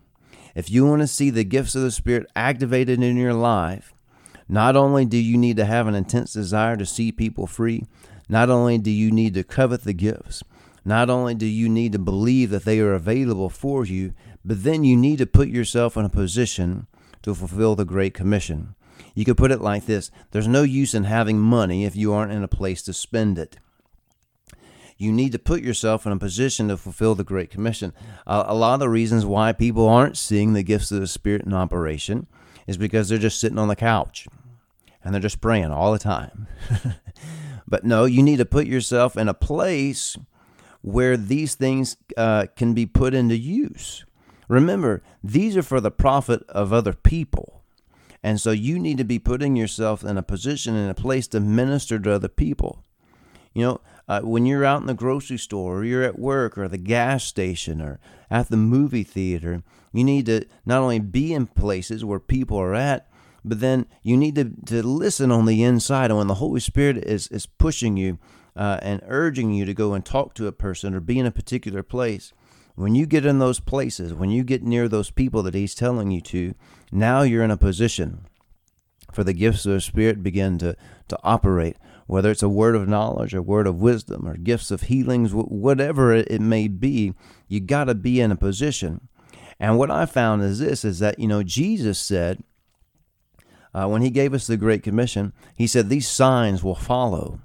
If 0.54 0.70
you 0.70 0.86
want 0.86 1.02
to 1.02 1.08
see 1.08 1.30
the 1.30 1.44
gifts 1.44 1.76
of 1.76 1.82
the 1.82 1.92
Spirit 1.92 2.30
activated 2.36 3.02
in 3.02 3.18
your 3.18 3.34
life, 3.34 3.94
not 4.48 4.76
only 4.76 5.06
do 5.06 5.18
you 5.18 5.38
need 5.38 5.58
to 5.58 5.66
have 5.66 5.88
an 5.88 5.96
intense 5.96 6.34
desire 6.34 6.78
to 6.78 6.86
see 6.86 7.12
people 7.12 7.48
free, 7.48 7.84
not 8.30 8.50
only 8.50 8.78
do 8.78 8.92
you 8.92 9.12
need 9.12 9.34
to 9.34 9.44
covet 9.44 9.84
the 9.84 9.94
gifts, 9.94 10.44
not 10.86 11.10
only 11.10 11.34
do 11.34 11.48
you 11.48 11.68
need 11.68 11.92
to 11.94 12.00
believe 12.00 12.52
that 12.52 12.64
they 12.64 12.80
are 12.80 12.94
available 12.94 13.50
for 13.50 13.86
you, 13.86 14.14
but 14.46 14.64
then 14.64 14.84
you 14.84 14.96
need 14.96 15.18
to 15.18 15.26
put 15.26 15.48
yourself 15.48 15.98
in 15.98 16.06
a 16.06 16.10
position 16.10 16.86
to 17.24 17.34
fulfill 17.34 17.76
the 17.76 17.84
Great 17.84 18.14
Commission. 18.14 18.76
You 19.16 19.26
could 19.26 19.38
put 19.38 19.52
it 19.52 19.62
like 19.62 19.86
this 19.86 20.12
there's 20.32 20.48
no 20.48 20.62
use 20.62 20.94
in 20.94 21.06
having 21.06 21.40
money 21.40 21.84
if 21.84 21.96
you 21.96 22.14
aren't 22.14 22.32
in 22.32 22.44
a 22.44 22.48
place 22.48 22.82
to 22.84 22.94
spend 22.94 23.40
it. 23.40 23.58
You 24.98 25.12
need 25.12 25.34
to 25.34 25.40
put 25.40 25.62
yourself 25.62 26.06
in 26.06 26.14
a 26.14 26.18
position 26.18 26.70
to 26.70 26.78
fulfill 26.78 27.16
the 27.16 27.24
Great 27.24 27.50
Commission. 27.50 27.92
Uh, 28.26 28.46
a 28.48 28.56
lot 28.56 28.76
of 28.76 28.80
the 28.80 28.88
reasons 28.88 29.26
why 29.26 29.52
people 29.52 29.90
aren't 29.90 30.16
seeing 30.16 30.54
the 30.54 30.64
gifts 30.64 30.92
of 30.92 31.02
the 31.02 31.08
Spirit 31.08 31.46
in 31.46 31.54
operation 31.54 32.28
is 32.66 32.78
because 32.78 33.10
they're 33.10 33.18
just 33.18 33.40
sitting 33.40 33.58
on 33.58 33.68
the 33.68 33.76
couch 33.76 34.28
and 35.04 35.14
they're 35.14 35.22
just 35.22 35.42
praying 35.42 35.72
all 35.72 35.92
the 35.92 36.00
time. 36.00 36.48
but 37.68 37.84
no, 37.84 38.06
you 38.06 38.24
need 38.24 38.38
to 38.38 38.46
put 38.46 38.68
yourself 38.68 39.18
in 39.18 39.28
a 39.28 39.34
place 39.34 40.18
where 40.82 41.18
these 41.18 41.56
things 41.56 41.98
uh, 42.16 42.46
can 42.56 42.74
be 42.74 42.86
put 42.86 43.14
into 43.14 43.36
use. 43.36 44.06
Remember, 44.48 45.02
these 45.24 45.58
are 45.58 45.64
for 45.64 45.82
the 45.82 45.92
profit 45.92 46.44
of 46.50 46.72
other 46.72 46.94
people. 46.94 47.64
And 48.24 48.42
so 48.42 48.52
you 48.52 48.80
need 48.80 48.98
to 48.98 49.04
be 49.04 49.20
putting 49.20 49.56
yourself 49.56 50.04
in 50.04 50.18
a 50.18 50.24
position, 50.24 50.76
in 50.76 50.90
a 50.90 50.96
place 50.96 51.28
to 51.28 51.40
minister 51.40 52.00
to 52.00 52.14
other 52.14 52.28
people. 52.28 52.84
You 53.54 53.64
know, 53.64 53.82
uh, 54.08 54.22
when 54.22 54.46
you're 54.46 54.66
out 54.66 54.82
in 54.82 54.88
the 54.88 54.94
grocery 54.94 55.38
store 55.38 55.78
or 55.78 55.86
you're 55.86 56.04
at 56.04 56.20
work 56.20 56.58
or 56.58 56.68
the 56.68 56.78
gas 56.78 57.24
station 57.24 57.82
or 57.82 58.00
at 58.30 58.50
the 58.50 58.58
movie 58.58 59.04
theater, 59.04 59.64
you 59.94 60.04
need 60.04 60.26
to 60.26 60.46
not 60.66 60.82
only 60.82 61.00
be 61.00 61.34
in 61.34 61.48
places 61.48 62.04
where 62.04 62.20
people 62.20 62.58
are 62.58 62.76
at, 62.76 63.08
but 63.44 63.60
then 63.60 63.86
you 64.02 64.18
need 64.18 64.36
to, 64.36 64.52
to 64.66 64.82
listen 64.82 65.32
on 65.32 65.46
the 65.46 65.64
inside. 65.64 66.10
And 66.10 66.18
when 66.18 66.28
the 66.28 66.36
Holy 66.36 66.60
Spirit 66.60 66.98
is, 66.98 67.28
is 67.28 67.46
pushing 67.46 67.96
you 67.96 68.18
uh, 68.56 68.80
and 68.82 69.02
urging 69.06 69.54
you 69.54 69.66
to 69.66 69.74
go 69.74 69.94
and 69.94 70.04
talk 70.04 70.34
to 70.34 70.48
a 70.48 70.52
person 70.52 70.96
or 70.96 71.00
be 71.00 71.20
in 71.20 71.26
a 71.26 71.32
particular 71.32 71.84
place, 71.84 72.34
when 72.76 72.96
you 72.96 73.06
get 73.06 73.26
in 73.26 73.40
those 73.40 73.60
places, 73.60 74.14
when 74.14 74.30
you 74.30 74.44
get 74.44 74.64
near 74.64 74.88
those 74.88 75.12
people 75.12 75.44
that 75.44 75.54
He's 75.54 75.76
telling 75.76 76.12
you 76.12 76.22
to, 76.22 76.54
now 76.92 77.22
you're 77.22 77.44
in 77.44 77.52
a 77.52 77.58
position 77.58 78.26
for 79.12 79.24
the 79.24 79.34
gifts 79.34 79.66
of 79.66 79.74
the 79.74 79.82
Spirit 79.82 80.22
begin 80.22 80.58
to, 80.60 80.76
to 81.08 81.18
operate 81.24 81.78
whether 82.08 82.30
it's 82.30 82.44
a 82.44 82.50
word 82.50 82.76
of 82.76 82.88
knowledge 82.88 83.34
or 83.34 83.42
word 83.42 83.68
of 83.68 83.82
wisdom 83.82 84.28
or 84.28 84.38
gifts 84.38 84.72
of 84.72 84.84
healings, 84.84 85.34
whatever 85.34 86.14
it 86.14 86.42
may 86.42 86.68
be, 86.68 87.14
you 87.48 87.60
got 87.60 87.86
to 87.86 87.96
be 87.96 88.22
in 88.22 88.32
a 88.32 88.36
position. 88.36 89.08
And 89.60 89.78
what 89.78 89.90
I 89.90 90.06
found 90.06 90.44
is 90.44 90.60
this 90.60 90.86
is 90.86 91.00
that, 91.00 91.18
you 91.18 91.28
know, 91.28 91.42
Jesus 91.42 91.98
said, 91.98 92.44
uh, 93.74 93.88
when 93.88 94.02
he 94.02 94.10
gave 94.10 94.34
us 94.34 94.48
the 94.48 94.58
Great 94.58 94.84
Commission, 94.84 95.34
he 95.56 95.68
said, 95.68 95.90
These 95.90 96.08
signs 96.08 96.64
will 96.64 96.76
follow. 96.76 97.40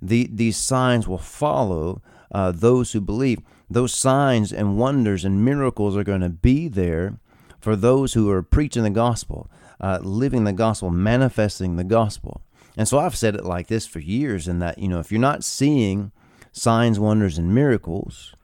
The, 0.00 0.28
these 0.32 0.56
signs 0.56 1.06
will 1.06 1.18
follow 1.18 2.02
uh, 2.32 2.52
those 2.52 2.92
who 2.92 3.00
believe. 3.00 3.40
Those 3.70 3.92
signs 3.92 4.52
and 4.52 4.78
wonders 4.78 5.24
and 5.24 5.44
miracles 5.44 5.96
are 5.96 6.04
going 6.04 6.22
to 6.22 6.28
be 6.28 6.68
there 6.68 7.18
for 7.60 7.76
those 7.76 8.14
who 8.14 8.30
are 8.30 8.42
preaching 8.42 8.82
the 8.82 8.90
gospel, 8.90 9.50
uh, 9.80 9.98
living 10.02 10.44
the 10.44 10.52
gospel, 10.52 10.90
manifesting 10.90 11.76
the 11.76 11.84
gospel. 11.84 12.42
And 12.76 12.86
so 12.86 12.98
I've 12.98 13.16
said 13.16 13.34
it 13.34 13.44
like 13.44 13.66
this 13.66 13.86
for 13.86 13.98
years, 13.98 14.46
in 14.46 14.60
that, 14.60 14.78
you 14.78 14.88
know, 14.88 15.00
if 15.00 15.10
you're 15.10 15.20
not 15.20 15.44
seeing 15.44 16.12
signs, 16.52 16.98
wonders, 16.98 17.36
and 17.36 17.54
miracles, 17.54 18.34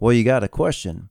well, 0.00 0.12
you 0.12 0.24
got 0.24 0.42
a 0.42 0.48
question. 0.48 1.10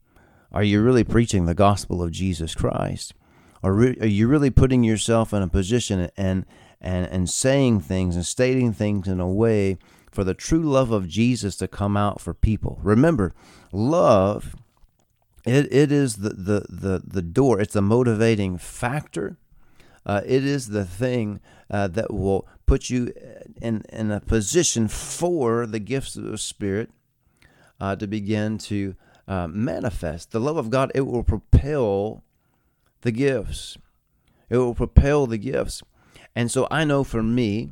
Are 0.52 0.64
you 0.64 0.82
really 0.82 1.04
preaching 1.04 1.46
the 1.46 1.54
gospel 1.54 2.02
of 2.02 2.12
Jesus 2.12 2.56
Christ? 2.56 3.14
Or 3.62 3.74
re- 3.74 3.98
are 4.00 4.08
you 4.08 4.28
really 4.28 4.50
putting 4.50 4.84
yourself 4.84 5.34
in 5.34 5.42
a 5.42 5.48
position 5.48 6.10
and, 6.18 6.46
and, 6.82 7.06
and 7.08 7.30
saying 7.30 7.82
things 7.82 8.16
and 8.16 8.26
stating 8.26 8.74
things 8.74 9.08
in 9.08 9.20
a 9.20 9.28
way 9.28 9.78
for 10.16 10.24
the 10.24 10.34
true 10.34 10.64
love 10.64 10.92
of 10.92 11.08
Jesus 11.08 11.56
to 11.58 11.68
come 11.68 11.96
out 11.96 12.20
for 12.20 12.34
people? 12.34 12.80
Remember, 12.82 13.34
love 13.72 14.56
it, 15.46 15.72
it 15.72 15.92
is 15.92 16.18
the, 16.18 16.30
the, 16.30 16.66
the, 16.70 17.02
the 17.06 17.22
door, 17.22 17.62
it's 17.62 17.76
a 17.76 17.82
motivating 17.82 18.58
factor. 18.58 19.38
Uh, 20.06 20.22
it 20.26 20.44
is 20.44 20.70
the 20.70 20.86
thing 20.86 21.40
uh, 21.70 21.88
that 21.88 22.14
will 22.14 22.48
put 22.66 22.90
you 22.90 23.14
in, 23.62 23.84
in 23.90 24.12
a 24.12 24.20
position 24.20 24.88
for 24.88 25.66
the 25.66 25.80
gifts 25.80 26.16
of 26.16 26.24
the 26.24 26.38
Spirit 26.38 26.90
uh, 27.80 27.96
to 27.96 28.08
begin 28.08 28.58
to 28.58 28.96
uh, 29.28 29.48
manifest. 29.48 30.32
The 30.32 30.40
love 30.40 30.58
of 30.58 30.70
God, 30.70 30.92
it 30.94 31.02
will 31.02 31.24
propel 31.24 32.24
the 33.02 33.12
gifts. 33.12 33.78
It 34.50 34.58
will 34.58 34.76
propel 34.76 35.26
the 35.26 35.40
gifts. 35.40 35.82
And 36.36 36.52
so 36.52 36.68
I 36.70 36.86
know 36.86 37.04
for 37.04 37.24
me, 37.24 37.72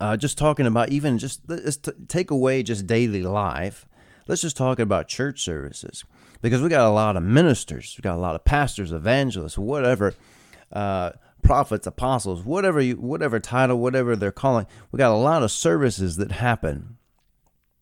uh, 0.00 0.16
just 0.16 0.38
talking 0.38 0.66
about 0.66 0.90
even 0.90 1.18
just 1.18 1.40
let's 1.48 1.76
t- 1.76 1.92
take 2.06 2.30
away 2.30 2.62
just 2.62 2.86
daily 2.86 3.22
life. 3.22 3.86
Let's 4.26 4.42
just 4.42 4.56
talk 4.56 4.78
about 4.78 5.08
church 5.08 5.42
services 5.42 6.04
because 6.42 6.62
we 6.62 6.68
got 6.68 6.86
a 6.86 6.90
lot 6.90 7.16
of 7.16 7.22
ministers, 7.22 7.94
we 7.98 8.02
got 8.02 8.16
a 8.16 8.20
lot 8.20 8.34
of 8.34 8.44
pastors, 8.44 8.92
evangelists, 8.92 9.58
whatever, 9.58 10.14
uh, 10.72 11.12
prophets, 11.42 11.86
apostles, 11.86 12.44
whatever 12.44 12.80
you, 12.80 12.96
whatever 12.96 13.40
title, 13.40 13.78
whatever 13.78 14.14
they're 14.14 14.30
calling. 14.30 14.66
We 14.92 14.98
got 14.98 15.12
a 15.12 15.16
lot 15.16 15.42
of 15.42 15.50
services 15.50 16.16
that 16.16 16.32
happen, 16.32 16.98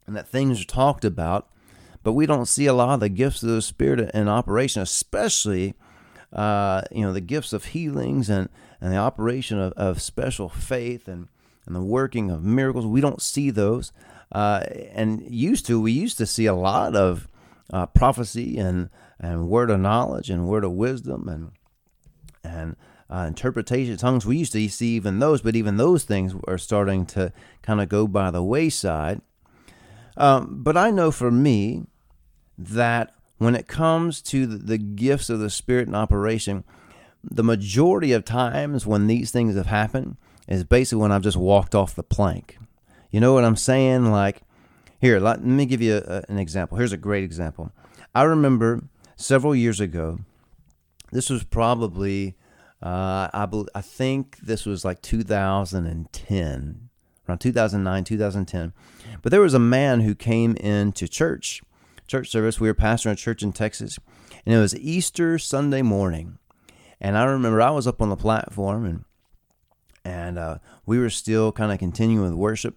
and 0.07 0.17
that 0.17 0.29
things 0.29 0.61
are 0.61 0.67
talked 0.67 1.05
about, 1.05 1.51
but 2.03 2.13
we 2.13 2.27
don't 2.27 2.47
see 2.47 2.67
a 2.67 2.73
lot 2.73 2.95
of 2.95 3.01
the 3.01 3.09
gifts 3.09 3.43
of 3.43 3.51
the 3.51 3.63
Spirit 3.63 4.11
in 4.15 4.29
operation, 4.29 4.83
especially. 4.83 5.75
Uh, 6.33 6.83
you 6.91 7.03
know 7.03 7.13
the 7.13 7.21
gifts 7.21 7.53
of 7.53 7.67
healings 7.67 8.29
and, 8.29 8.49
and 8.81 8.93
the 8.93 8.97
operation 8.97 9.59
of, 9.59 9.73
of 9.75 10.03
special 10.03 10.49
faith 10.49 11.07
and, 11.07 11.29
and 11.67 11.75
the 11.75 11.83
working 11.83 12.31
of 12.31 12.43
miracles 12.43 12.87
we 12.87 13.01
don't 13.01 13.21
see 13.21 13.51
those 13.51 13.93
uh, 14.33 14.65
and 14.93 15.23
used 15.29 15.67
to 15.67 15.81
we 15.81 15.93
used 15.93 16.19
to 16.19 16.27
see 16.27 16.47
a 16.47 16.55
lot 16.55 16.97
of 16.97 17.29
uh, 17.73 17.87
prophecy 17.87 18.59
and 18.59 18.89
and 19.19 19.49
word 19.49 19.71
of 19.71 19.81
knowledge 19.81 20.31
and 20.31 20.47
word 20.47 20.65
of 20.65 20.73
wisdom 20.73 21.29
and 21.29 21.51
and 22.45 22.77
uh, 23.09 23.25
interpretation 23.29 23.97
tongues. 23.97 24.27
We 24.27 24.37
used 24.37 24.53
to 24.53 24.69
see 24.69 24.97
even 24.97 25.19
those, 25.19 25.41
but 25.41 25.57
even 25.57 25.77
those 25.77 26.05
things 26.05 26.35
are 26.47 26.59
starting 26.59 27.07
to 27.07 27.33
kind 27.63 27.81
of 27.81 27.89
go 27.89 28.07
by 28.07 28.31
the 28.31 28.43
wayside. 28.43 29.21
Um, 30.17 30.63
but 30.63 30.77
I 30.77 30.91
know 30.91 31.11
for 31.11 31.31
me 31.31 31.87
that 32.59 33.15
when 33.39 33.55
it 33.55 33.69
comes 33.69 34.23
to 34.23 34.47
the, 34.47 34.79
gifts 34.79 35.29
of 35.29 35.41
the 35.41 35.51
Spirit 35.51 35.89
in 35.89 35.95
operation, 35.95 36.65
the 37.23 37.45
majority 37.45 38.13
of 38.13 38.25
times 38.25 38.87
when 38.87 39.07
these 39.07 39.31
things 39.31 39.57
have 39.57 39.67
happened 39.67 40.17
is 40.49 40.65
basically 40.65 41.03
when 41.03 41.13
I've 41.13 41.23
just 41.23 41.37
walked 41.37 41.75
off 41.75 41.95
the 41.95 42.03
plank. 42.03 42.59
You 43.11 43.21
know 43.21 43.33
what 43.33 43.45
I'm 43.45 43.57
saying? 43.57 44.11
Like 44.11 44.43
here, 45.01 45.21
let 45.21 45.45
me 45.45 45.67
give 45.67 45.83
you 45.83 45.97
a, 45.97 46.23
an 46.29 46.39
example. 46.39 46.79
Here's 46.79 46.93
a 46.93 46.97
great 46.97 47.25
example. 47.25 47.73
I 48.15 48.23
remember 48.23 48.85
several 49.17 49.55
years 49.55 49.81
ago, 49.81 50.21
this 51.13 51.31
was 51.31 51.45
probably, 51.45 52.37
uh, 52.83 53.29
I, 53.33 53.47
I 53.75 53.81
think 53.81 54.39
this 54.39 54.67
was 54.67 54.85
like 54.85 55.03
2010, 55.03 56.89
around 57.29 57.39
2009, 57.39 58.05
2010. 58.05 58.73
But 59.23 59.31
there 59.31 59.41
was 59.41 59.55
a 59.55 59.59
man 59.59 60.01
who 60.01 60.15
came 60.15 60.57
into 60.57 61.07
church, 61.09 61.63
church 62.07 62.31
service. 62.31 62.59
We 62.59 62.69
were 62.69 62.75
pastoring 62.75 63.13
a 63.13 63.17
church 63.17 63.43
in 63.43 63.53
Texas, 63.53 63.99
and 64.45 64.55
it 64.55 64.59
was 64.59 64.77
Easter 64.77 65.39
Sunday 65.39 65.83
morning. 65.83 66.39
And 67.01 67.19
I 67.19 67.25
remember 67.25 67.61
I 67.61 67.71
was 67.71 67.87
up 67.87 68.01
on 68.01 68.09
the 68.09 68.17
platform 68.17 68.87
and 68.87 69.05
and 70.07 70.39
uh, 70.39 70.59
we 70.87 71.01
were 71.01 71.11
still 71.11 71.51
kind 71.51 71.73
of 71.73 71.81
continuing 71.81 72.31
with 72.31 72.39
worship. 72.39 72.77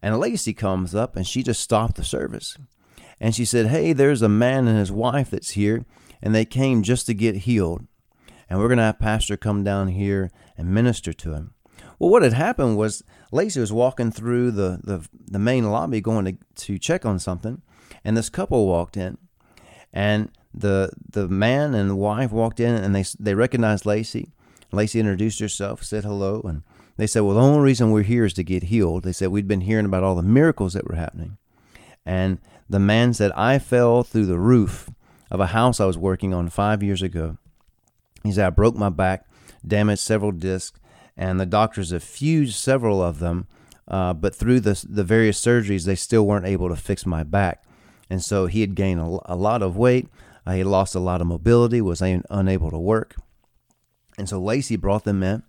And 0.00 0.14
a 0.14 0.16
Lacey 0.16 0.54
comes 0.54 0.94
up 0.94 1.16
and 1.16 1.26
she 1.26 1.42
just 1.42 1.60
stopped 1.60 1.96
the 1.96 2.04
service. 2.04 2.56
And 3.20 3.34
she 3.34 3.44
said, 3.44 3.66
Hey, 3.66 3.92
there's 3.92 4.22
a 4.22 4.28
man 4.28 4.68
and 4.68 4.78
his 4.78 4.92
wife 4.92 5.30
that's 5.30 5.50
here, 5.50 5.84
and 6.22 6.32
they 6.32 6.44
came 6.44 6.84
just 6.84 7.06
to 7.06 7.14
get 7.14 7.34
healed. 7.34 7.84
And 8.48 8.60
we're 8.60 8.68
going 8.68 8.78
to 8.78 8.84
have 8.84 9.00
Pastor 9.00 9.36
come 9.36 9.64
down 9.64 9.88
here 9.88 10.30
and 10.56 10.72
minister 10.72 11.12
to 11.12 11.32
him. 11.32 11.54
Well, 11.98 12.10
what 12.10 12.22
had 12.22 12.32
happened 12.32 12.76
was 12.76 13.02
Lacey 13.32 13.58
was 13.58 13.72
walking 13.72 14.12
through 14.12 14.52
the, 14.52 14.78
the, 14.84 15.08
the 15.26 15.40
main 15.40 15.68
lobby 15.72 16.00
going 16.00 16.26
to, 16.26 16.36
to 16.66 16.78
check 16.78 17.04
on 17.04 17.18
something, 17.18 17.60
and 18.04 18.16
this 18.16 18.30
couple 18.30 18.68
walked 18.68 18.96
in. 18.96 19.18
And 19.92 20.30
the 20.54 20.90
the 21.08 21.28
man 21.28 21.74
and 21.74 21.90
the 21.90 21.96
wife 21.96 22.30
walked 22.30 22.60
in 22.60 22.74
and 22.74 22.94
they 22.94 23.04
they 23.18 23.34
recognized 23.34 23.84
Lacey. 23.84 24.32
Lacey 24.72 25.00
introduced 25.00 25.40
herself, 25.40 25.82
said 25.82 26.04
hello, 26.04 26.42
and 26.42 26.62
they 26.96 27.06
said, 27.06 27.20
Well, 27.20 27.36
the 27.36 27.40
only 27.40 27.60
reason 27.60 27.90
we're 27.90 28.02
here 28.02 28.24
is 28.24 28.34
to 28.34 28.42
get 28.42 28.64
healed. 28.64 29.04
They 29.04 29.12
said, 29.12 29.28
We'd 29.28 29.48
been 29.48 29.62
hearing 29.62 29.86
about 29.86 30.02
all 30.02 30.14
the 30.14 30.22
miracles 30.22 30.74
that 30.74 30.86
were 30.86 30.96
happening. 30.96 31.38
And 32.04 32.38
the 32.68 32.78
man 32.78 33.14
said, 33.14 33.32
I 33.32 33.58
fell 33.58 34.02
through 34.02 34.26
the 34.26 34.38
roof 34.38 34.90
of 35.30 35.40
a 35.40 35.48
house 35.48 35.80
I 35.80 35.86
was 35.86 35.98
working 35.98 36.34
on 36.34 36.48
five 36.48 36.82
years 36.82 37.02
ago. 37.02 37.38
He 38.22 38.32
said, 38.32 38.46
I 38.46 38.50
broke 38.50 38.76
my 38.76 38.88
back, 38.88 39.26
damaged 39.66 40.00
several 40.00 40.32
discs, 40.32 40.78
and 41.16 41.38
the 41.38 41.46
doctors 41.46 41.90
have 41.90 42.02
fused 42.02 42.56
several 42.56 43.02
of 43.02 43.18
them. 43.18 43.46
Uh, 43.86 44.12
but 44.12 44.34
through 44.34 44.60
the, 44.60 44.84
the 44.88 45.04
various 45.04 45.42
surgeries, 45.42 45.86
they 45.86 45.94
still 45.94 46.26
weren't 46.26 46.46
able 46.46 46.68
to 46.68 46.76
fix 46.76 47.06
my 47.06 47.22
back. 47.22 47.64
And 48.10 48.22
so 48.22 48.46
he 48.46 48.60
had 48.60 48.74
gained 48.74 49.00
a, 49.00 49.18
a 49.24 49.36
lot 49.36 49.62
of 49.62 49.76
weight. 49.76 50.08
Uh, 50.46 50.52
he 50.52 50.64
lost 50.64 50.94
a 50.94 51.00
lot 51.00 51.20
of 51.20 51.26
mobility, 51.26 51.80
was 51.80 52.02
un- 52.02 52.24
unable 52.28 52.70
to 52.70 52.78
work. 52.78 53.16
And 54.18 54.28
so 54.28 54.40
Lacey 54.40 54.76
brought 54.76 55.04
them 55.04 55.22
in. 55.22 55.42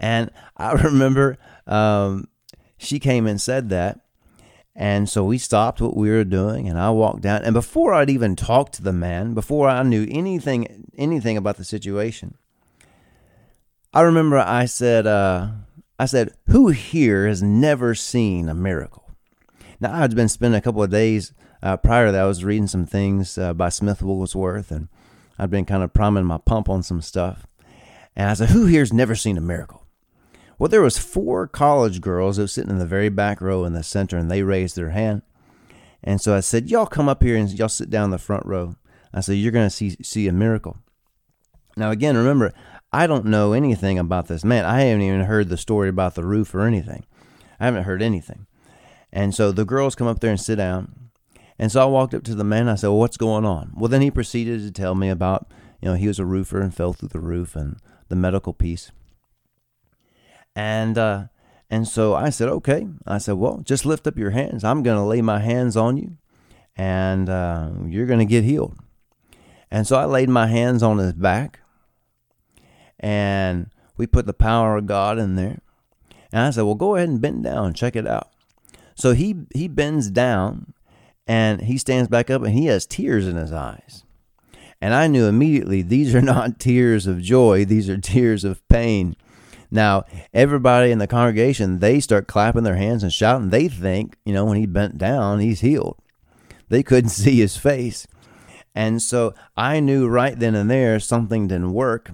And 0.00 0.30
I 0.56 0.72
remember 0.84 1.38
um, 1.66 2.28
she 2.78 2.98
came 2.98 3.26
and 3.26 3.40
said 3.40 3.68
that. 3.70 4.00
And 4.74 5.08
so 5.08 5.24
we 5.24 5.38
stopped 5.38 5.80
what 5.80 5.96
we 5.96 6.08
were 6.08 6.22
doing 6.22 6.68
and 6.68 6.78
I 6.78 6.90
walked 6.90 7.22
down. 7.22 7.42
And 7.42 7.52
before 7.52 7.92
I'd 7.94 8.10
even 8.10 8.36
talked 8.36 8.74
to 8.74 8.82
the 8.82 8.92
man, 8.92 9.34
before 9.34 9.68
I 9.68 9.82
knew 9.82 10.06
anything 10.08 10.88
anything 10.96 11.36
about 11.36 11.56
the 11.56 11.64
situation, 11.64 12.36
I 13.92 14.02
remember 14.02 14.38
I 14.38 14.66
said, 14.66 15.06
uh, 15.08 15.48
I 15.98 16.06
said, 16.06 16.32
who 16.46 16.68
here 16.68 17.26
has 17.26 17.42
never 17.42 17.96
seen 17.96 18.48
a 18.48 18.54
miracle? 18.54 19.10
Now 19.80 20.00
I'd 20.00 20.14
been 20.14 20.28
spending 20.28 20.58
a 20.58 20.62
couple 20.62 20.84
of 20.84 20.90
days 20.90 21.32
uh, 21.60 21.76
prior 21.76 22.06
to 22.06 22.12
that. 22.12 22.22
I 22.22 22.26
was 22.26 22.44
reading 22.44 22.68
some 22.68 22.86
things 22.86 23.36
uh, 23.36 23.54
by 23.54 23.70
Smith 23.70 24.00
Wigglesworth, 24.00 24.70
and 24.70 24.86
I'd 25.40 25.50
been 25.50 25.64
kind 25.64 25.82
of 25.82 25.92
priming 25.92 26.24
my 26.24 26.38
pump 26.38 26.68
on 26.68 26.84
some 26.84 27.00
stuff. 27.00 27.46
And 28.18 28.28
I 28.28 28.34
said, 28.34 28.50
who 28.50 28.66
here's 28.66 28.92
never 28.92 29.14
seen 29.14 29.38
a 29.38 29.40
miracle? 29.40 29.86
Well, 30.58 30.68
there 30.68 30.82
was 30.82 30.98
four 30.98 31.46
college 31.46 32.00
girls 32.00 32.36
that 32.36 32.42
were 32.42 32.48
sitting 32.48 32.70
in 32.70 32.78
the 32.78 32.84
very 32.84 33.08
back 33.08 33.40
row 33.40 33.64
in 33.64 33.74
the 33.74 33.84
center, 33.84 34.18
and 34.18 34.28
they 34.28 34.42
raised 34.42 34.74
their 34.74 34.90
hand. 34.90 35.22
And 36.02 36.20
so 36.20 36.34
I 36.34 36.40
said, 36.40 36.68
"Y'all 36.68 36.86
come 36.86 37.08
up 37.08 37.22
here 37.22 37.36
and 37.36 37.48
y'all 37.48 37.68
sit 37.68 37.90
down 37.90 38.06
in 38.06 38.10
the 38.10 38.18
front 38.18 38.44
row." 38.44 38.74
I 39.14 39.20
said, 39.20 39.34
"You're 39.34 39.52
to 39.52 39.70
see 39.70 39.96
see 40.02 40.26
a 40.26 40.32
miracle." 40.32 40.78
Now, 41.76 41.92
again, 41.92 42.16
remember, 42.16 42.52
I 42.92 43.06
don't 43.06 43.26
know 43.26 43.52
anything 43.52 44.00
about 44.00 44.26
this 44.26 44.44
man. 44.44 44.64
I 44.64 44.80
haven't 44.80 45.02
even 45.02 45.20
heard 45.20 45.48
the 45.48 45.56
story 45.56 45.88
about 45.88 46.16
the 46.16 46.26
roof 46.26 46.52
or 46.56 46.62
anything. 46.62 47.04
I 47.60 47.66
haven't 47.66 47.84
heard 47.84 48.02
anything. 48.02 48.46
And 49.12 49.32
so 49.32 49.52
the 49.52 49.64
girls 49.64 49.94
come 49.94 50.08
up 50.08 50.18
there 50.18 50.30
and 50.30 50.40
sit 50.40 50.56
down. 50.56 51.10
And 51.56 51.70
so 51.70 51.82
I 51.82 51.84
walked 51.84 52.14
up 52.14 52.24
to 52.24 52.34
the 52.34 52.42
man. 52.42 52.68
I 52.68 52.74
said, 52.74 52.88
well, 52.88 52.98
"What's 52.98 53.16
going 53.16 53.44
on?" 53.44 53.74
Well, 53.76 53.88
then 53.88 54.02
he 54.02 54.10
proceeded 54.10 54.60
to 54.62 54.72
tell 54.72 54.96
me 54.96 55.08
about, 55.08 55.48
you 55.80 55.88
know, 55.88 55.94
he 55.94 56.08
was 56.08 56.18
a 56.18 56.26
roofer 56.26 56.60
and 56.60 56.74
fell 56.74 56.92
through 56.92 57.10
the 57.10 57.20
roof 57.20 57.54
and 57.54 57.76
the 58.08 58.16
medical 58.16 58.52
piece. 58.52 58.90
And 60.54 60.98
uh, 60.98 61.24
and 61.70 61.86
so 61.86 62.14
I 62.14 62.30
said, 62.30 62.48
okay. 62.48 62.86
I 63.06 63.18
said, 63.18 63.34
well, 63.34 63.58
just 63.58 63.84
lift 63.84 64.06
up 64.06 64.18
your 64.18 64.30
hands. 64.30 64.64
I'm 64.64 64.82
going 64.82 64.96
to 64.96 65.04
lay 65.04 65.20
my 65.22 65.38
hands 65.40 65.76
on 65.76 65.96
you, 65.96 66.16
and 66.76 67.28
uh, 67.28 67.70
you're 67.86 68.06
going 68.06 68.18
to 68.20 68.24
get 68.24 68.44
healed. 68.44 68.76
And 69.70 69.86
so 69.86 69.96
I 69.96 70.06
laid 70.06 70.30
my 70.30 70.46
hands 70.46 70.82
on 70.82 70.98
his 70.98 71.12
back, 71.12 71.60
and 72.98 73.70
we 73.96 74.06
put 74.06 74.26
the 74.26 74.32
power 74.32 74.76
of 74.76 74.86
God 74.86 75.18
in 75.18 75.36
there. 75.36 75.60
And 76.32 76.42
I 76.42 76.50
said, 76.50 76.62
Well, 76.62 76.74
go 76.74 76.96
ahead 76.96 77.08
and 77.08 77.20
bend 77.20 77.44
down 77.44 77.74
check 77.74 77.96
it 77.96 78.06
out. 78.06 78.30
So 78.94 79.12
he, 79.12 79.36
he 79.54 79.68
bends 79.68 80.10
down 80.10 80.74
and 81.26 81.62
he 81.62 81.78
stands 81.78 82.08
back 82.08 82.30
up 82.30 82.42
and 82.42 82.52
he 82.52 82.66
has 82.66 82.84
tears 82.84 83.26
in 83.26 83.36
his 83.36 83.52
eyes. 83.52 84.04
And 84.80 84.94
I 84.94 85.06
knew 85.06 85.26
immediately 85.26 85.82
these 85.82 86.14
are 86.14 86.22
not 86.22 86.58
tears 86.58 87.06
of 87.06 87.20
joy, 87.20 87.64
these 87.64 87.88
are 87.88 87.98
tears 87.98 88.44
of 88.44 88.66
pain. 88.68 89.16
Now, 89.70 90.04
everybody 90.32 90.90
in 90.90 90.98
the 90.98 91.06
congregation, 91.06 91.80
they 91.80 92.00
start 92.00 92.26
clapping 92.26 92.62
their 92.62 92.76
hands 92.76 93.02
and 93.02 93.12
shouting. 93.12 93.50
They 93.50 93.68
think, 93.68 94.16
you 94.24 94.32
know, 94.32 94.46
when 94.46 94.56
he 94.56 94.66
bent 94.66 94.96
down, 94.96 95.40
he's 95.40 95.60
healed. 95.60 95.98
They 96.68 96.82
couldn't 96.82 97.10
see 97.10 97.38
his 97.38 97.56
face. 97.56 98.06
And 98.74 99.02
so 99.02 99.34
I 99.56 99.80
knew 99.80 100.08
right 100.08 100.38
then 100.38 100.54
and 100.54 100.70
there 100.70 101.00
something 101.00 101.48
didn't 101.48 101.72
work. 101.72 102.10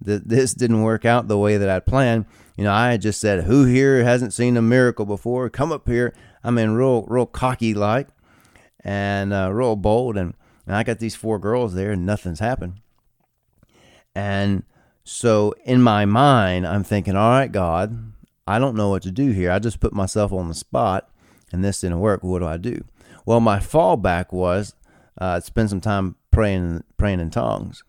That 0.00 0.28
this 0.28 0.54
didn't 0.54 0.82
work 0.82 1.04
out 1.04 1.28
the 1.28 1.38
way 1.38 1.56
that 1.56 1.68
I'd 1.68 1.86
planned. 1.86 2.26
You 2.56 2.64
know, 2.64 2.72
I 2.72 2.96
just 2.96 3.20
said, 3.20 3.44
"Who 3.44 3.64
here 3.64 4.04
hasn't 4.04 4.32
seen 4.32 4.56
a 4.56 4.62
miracle 4.62 5.06
before? 5.06 5.48
Come 5.50 5.72
up 5.72 5.88
here." 5.88 6.14
I 6.44 6.50
mean, 6.50 6.70
real, 6.70 7.02
real 7.08 7.26
cocky 7.26 7.74
like, 7.74 8.08
and 8.84 9.32
uh, 9.32 9.50
real 9.52 9.74
bold. 9.74 10.16
And, 10.16 10.34
and 10.66 10.74
I 10.74 10.82
got 10.82 10.98
these 10.98 11.14
four 11.14 11.38
girls 11.38 11.74
there, 11.74 11.92
and 11.92 12.04
nothing's 12.04 12.40
happened. 12.40 12.80
And 14.14 14.64
so 15.04 15.54
in 15.64 15.82
my 15.82 16.04
mind, 16.04 16.66
I'm 16.66 16.84
thinking, 16.84 17.16
"All 17.16 17.30
right, 17.30 17.50
God, 17.50 18.12
I 18.46 18.58
don't 18.58 18.76
know 18.76 18.88
what 18.88 19.02
to 19.02 19.10
do 19.10 19.30
here. 19.30 19.50
I 19.50 19.58
just 19.58 19.80
put 19.80 19.92
myself 19.92 20.32
on 20.32 20.48
the 20.48 20.54
spot, 20.54 21.08
and 21.52 21.64
this 21.64 21.80
didn't 21.80 22.00
work. 22.00 22.22
What 22.22 22.40
do 22.40 22.46
I 22.46 22.56
do?" 22.56 22.84
Well, 23.24 23.40
my 23.40 23.58
fallback 23.58 24.32
was 24.32 24.74
uh, 25.18 25.40
spend 25.40 25.70
some 25.70 25.80
time 25.80 26.16
praying, 26.30 26.84
praying 26.96 27.20
in 27.20 27.30
tongues. 27.30 27.82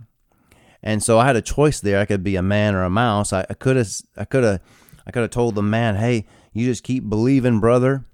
And 0.84 1.04
so 1.04 1.20
I 1.20 1.26
had 1.26 1.36
a 1.36 1.42
choice 1.42 1.80
there. 1.80 2.00
I 2.00 2.06
could 2.06 2.24
be 2.24 2.36
a 2.36 2.42
man 2.42 2.76
or 2.76 2.84
a 2.84 2.90
mouse. 2.90 3.34
I 3.34 3.44
could 3.44 3.76
have, 3.76 3.92
I 4.16 4.26
could 4.26 4.44
have, 4.44 4.62
I 5.06 5.12
could 5.12 5.22
have 5.22 5.32
told 5.32 5.56
the 5.56 5.64
man, 5.64 5.96
"Hey, 5.96 6.26
you 6.54 6.66
just 6.66 6.84
keep 6.84 7.10
believing, 7.10 7.60
brother," 7.60 8.06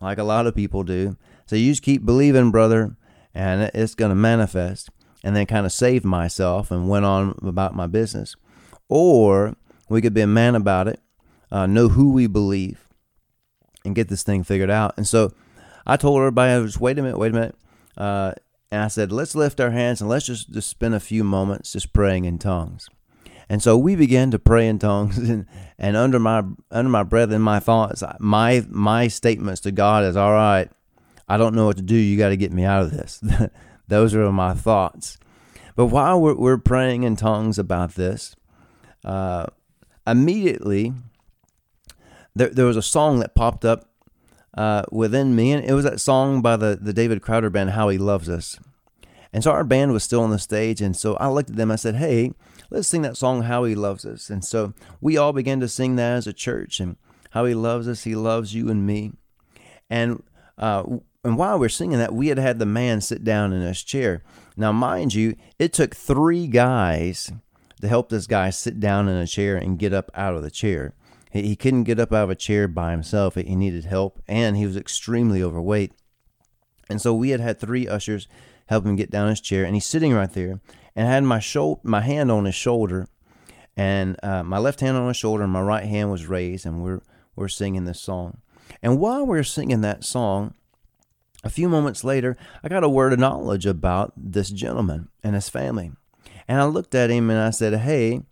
like 0.00 0.18
a 0.18 0.24
lot 0.24 0.46
of 0.46 0.54
people 0.54 0.82
do. 0.82 1.16
So 1.46 1.56
you 1.56 1.72
just 1.72 1.82
keep 1.82 2.04
believing, 2.04 2.50
brother, 2.50 2.96
and 3.34 3.70
it's 3.74 3.94
going 3.94 4.10
to 4.10 4.16
manifest. 4.16 4.90
And 5.22 5.36
then 5.36 5.44
kind 5.44 5.66
of 5.66 5.72
saved 5.72 6.06
myself 6.06 6.70
and 6.70 6.88
went 6.88 7.04
on 7.04 7.38
about 7.42 7.76
my 7.76 7.86
business. 7.86 8.36
Or 8.88 9.54
we 9.90 10.00
could 10.00 10.14
be 10.14 10.22
a 10.22 10.26
man 10.26 10.54
about 10.54 10.88
it, 10.88 10.98
uh, 11.52 11.66
know 11.66 11.88
who 11.88 12.12
we 12.12 12.26
believe, 12.26 12.88
and 13.84 13.94
get 13.94 14.08
this 14.08 14.22
thing 14.22 14.44
figured 14.44 14.70
out. 14.70 14.94
And 14.96 15.06
so 15.06 15.34
I 15.86 15.98
told 15.98 16.16
everybody, 16.18 16.64
just 16.64 16.80
wait 16.80 16.98
a 16.98 17.02
minute, 17.02 17.18
wait 17.18 17.32
a 17.32 17.34
minute. 17.34 17.54
Uh, 17.98 18.32
and 18.70 18.82
I 18.82 18.88
said, 18.88 19.12
let's 19.12 19.34
lift 19.34 19.60
our 19.60 19.72
hands 19.72 20.00
and 20.00 20.08
let's 20.08 20.24
just, 20.24 20.52
just 20.52 20.70
spend 20.70 20.94
a 20.94 21.00
few 21.00 21.22
moments 21.22 21.72
just 21.72 21.92
praying 21.92 22.24
in 22.24 22.38
tongues. 22.38 22.88
And 23.50 23.60
so 23.60 23.76
we 23.76 23.96
began 23.96 24.30
to 24.30 24.38
pray 24.38 24.68
in 24.68 24.78
tongues, 24.78 25.18
and, 25.28 25.44
and 25.76 25.96
under 25.96 26.20
my 26.20 26.44
under 26.70 26.88
my 26.88 27.02
breath 27.02 27.32
and 27.32 27.42
my 27.42 27.58
thoughts, 27.58 28.02
my 28.20 28.64
my 28.68 29.08
statements 29.08 29.60
to 29.62 29.72
God 29.72 30.04
is, 30.04 30.16
"All 30.16 30.30
right, 30.30 30.70
I 31.30 31.36
don't 31.36 31.54
know 31.54 31.66
what 31.66 31.76
to 31.76 31.82
do. 31.82 31.94
You 31.94 32.18
got 32.18 32.30
to 32.30 32.36
get 32.36 32.52
me 32.52 32.64
out 32.64 32.82
of 32.82 32.90
this." 32.90 33.22
Those 33.88 34.14
are 34.14 34.30
my 34.30 34.54
thoughts. 34.54 35.18
But 35.76 35.86
while 35.86 36.20
we're, 36.20 36.34
we're 36.34 36.58
praying 36.58 37.02
in 37.02 37.16
tongues 37.16 37.58
about 37.58 37.94
this, 37.94 38.36
uh, 39.04 39.46
immediately 40.06 40.92
there, 42.34 42.48
there 42.48 42.66
was 42.66 42.76
a 42.76 42.82
song 42.82 43.18
that 43.20 43.34
popped 43.34 43.64
up 43.64 43.88
uh, 44.56 44.82
within 44.90 45.34
me, 45.34 45.52
and 45.52 45.64
it 45.64 45.72
was 45.72 45.84
that 45.84 46.00
song 46.00 46.42
by 46.42 46.56
the, 46.56 46.78
the 46.80 46.92
David 46.92 47.22
Crowder 47.22 47.50
band, 47.50 47.70
How 47.70 47.88
He 47.88 47.98
Loves 47.98 48.28
Us. 48.28 48.58
And 49.32 49.44
so 49.44 49.52
our 49.52 49.64
band 49.64 49.92
was 49.92 50.02
still 50.02 50.22
on 50.22 50.30
the 50.30 50.38
stage, 50.38 50.80
and 50.80 50.96
so 50.96 51.14
I 51.16 51.28
looked 51.28 51.50
at 51.50 51.56
them. 51.56 51.70
I 51.70 51.76
said, 51.76 51.96
"Hey, 51.96 52.32
let's 52.68 52.88
sing 52.88 53.02
that 53.02 53.16
song, 53.16 53.42
How 53.42 53.64
He 53.64 53.76
Loves 53.76 54.04
Us." 54.04 54.28
And 54.28 54.44
so 54.44 54.74
we 55.00 55.16
all 55.16 55.32
began 55.32 55.60
to 55.60 55.68
sing 55.68 55.96
that 55.96 56.16
as 56.16 56.26
a 56.26 56.32
church, 56.32 56.80
and 56.80 56.96
how 57.30 57.44
He 57.44 57.54
loves 57.54 57.86
us, 57.86 58.02
He 58.02 58.16
loves 58.16 58.54
you 58.54 58.68
and 58.70 58.84
me. 58.84 59.12
And 59.88 60.24
uh, 60.58 60.82
and 61.22 61.36
while 61.36 61.58
we're 61.58 61.68
singing 61.68 61.98
that, 61.98 62.14
we 62.14 62.28
had 62.28 62.38
had 62.38 62.58
the 62.58 62.66
man 62.66 63.00
sit 63.00 63.24
down 63.24 63.52
in 63.52 63.62
his 63.62 63.82
chair. 63.82 64.22
Now, 64.56 64.72
mind 64.72 65.14
you, 65.14 65.36
it 65.58 65.72
took 65.72 65.94
three 65.94 66.46
guys 66.46 67.30
to 67.80 67.88
help 67.88 68.08
this 68.08 68.26
guy 68.26 68.50
sit 68.50 68.80
down 68.80 69.08
in 69.08 69.16
a 69.16 69.26
chair 69.26 69.56
and 69.56 69.78
get 69.78 69.92
up 69.92 70.10
out 70.14 70.34
of 70.34 70.42
the 70.42 70.50
chair. 70.50 70.94
He, 71.30 71.42
he 71.42 71.56
couldn't 71.56 71.84
get 71.84 72.00
up 72.00 72.12
out 72.12 72.24
of 72.24 72.30
a 72.30 72.34
chair 72.34 72.68
by 72.68 72.90
himself. 72.92 73.34
He 73.34 73.54
needed 73.54 73.84
help, 73.84 74.22
and 74.26 74.56
he 74.56 74.66
was 74.66 74.76
extremely 74.76 75.42
overweight. 75.42 75.92
And 76.88 77.00
so 77.00 77.14
we 77.14 77.30
had 77.30 77.40
had 77.40 77.60
three 77.60 77.86
ushers 77.86 78.26
help 78.66 78.86
him 78.86 78.96
get 78.96 79.10
down 79.10 79.28
his 79.28 79.40
chair, 79.40 79.64
and 79.64 79.74
he's 79.74 79.86
sitting 79.86 80.12
right 80.14 80.32
there, 80.32 80.60
and 80.94 81.08
I 81.08 81.12
had 81.12 81.24
my 81.24 81.38
shoulder, 81.38 81.80
my 81.84 82.00
hand 82.00 82.30
on 82.30 82.44
his 82.44 82.54
shoulder, 82.54 83.08
and 83.76 84.16
uh, 84.22 84.42
my 84.42 84.58
left 84.58 84.80
hand 84.80 84.96
on 84.96 85.08
his 85.08 85.16
shoulder, 85.16 85.44
and 85.44 85.52
my 85.52 85.60
right 85.60 85.84
hand 85.84 86.10
was 86.10 86.26
raised, 86.26 86.66
and 86.66 86.82
we're 86.82 87.02
we're 87.36 87.48
singing 87.48 87.84
this 87.84 88.00
song. 88.00 88.38
And 88.82 88.98
while 88.98 89.26
we're 89.26 89.42
singing 89.42 89.80
that 89.80 90.04
song, 90.04 90.54
a 91.42 91.50
few 91.50 91.68
moments 91.68 92.04
later, 92.04 92.36
I 92.62 92.68
got 92.68 92.84
a 92.84 92.88
word 92.88 93.12
of 93.12 93.18
knowledge 93.18 93.66
about 93.66 94.12
this 94.16 94.50
gentleman 94.50 95.08
and 95.22 95.34
his 95.34 95.48
family. 95.48 95.92
And 96.46 96.60
I 96.60 96.64
looked 96.64 96.94
at 96.94 97.10
him 97.10 97.30
and 97.30 97.38
I 97.38 97.50
said, 97.50 97.74
Hey, 97.80 98.22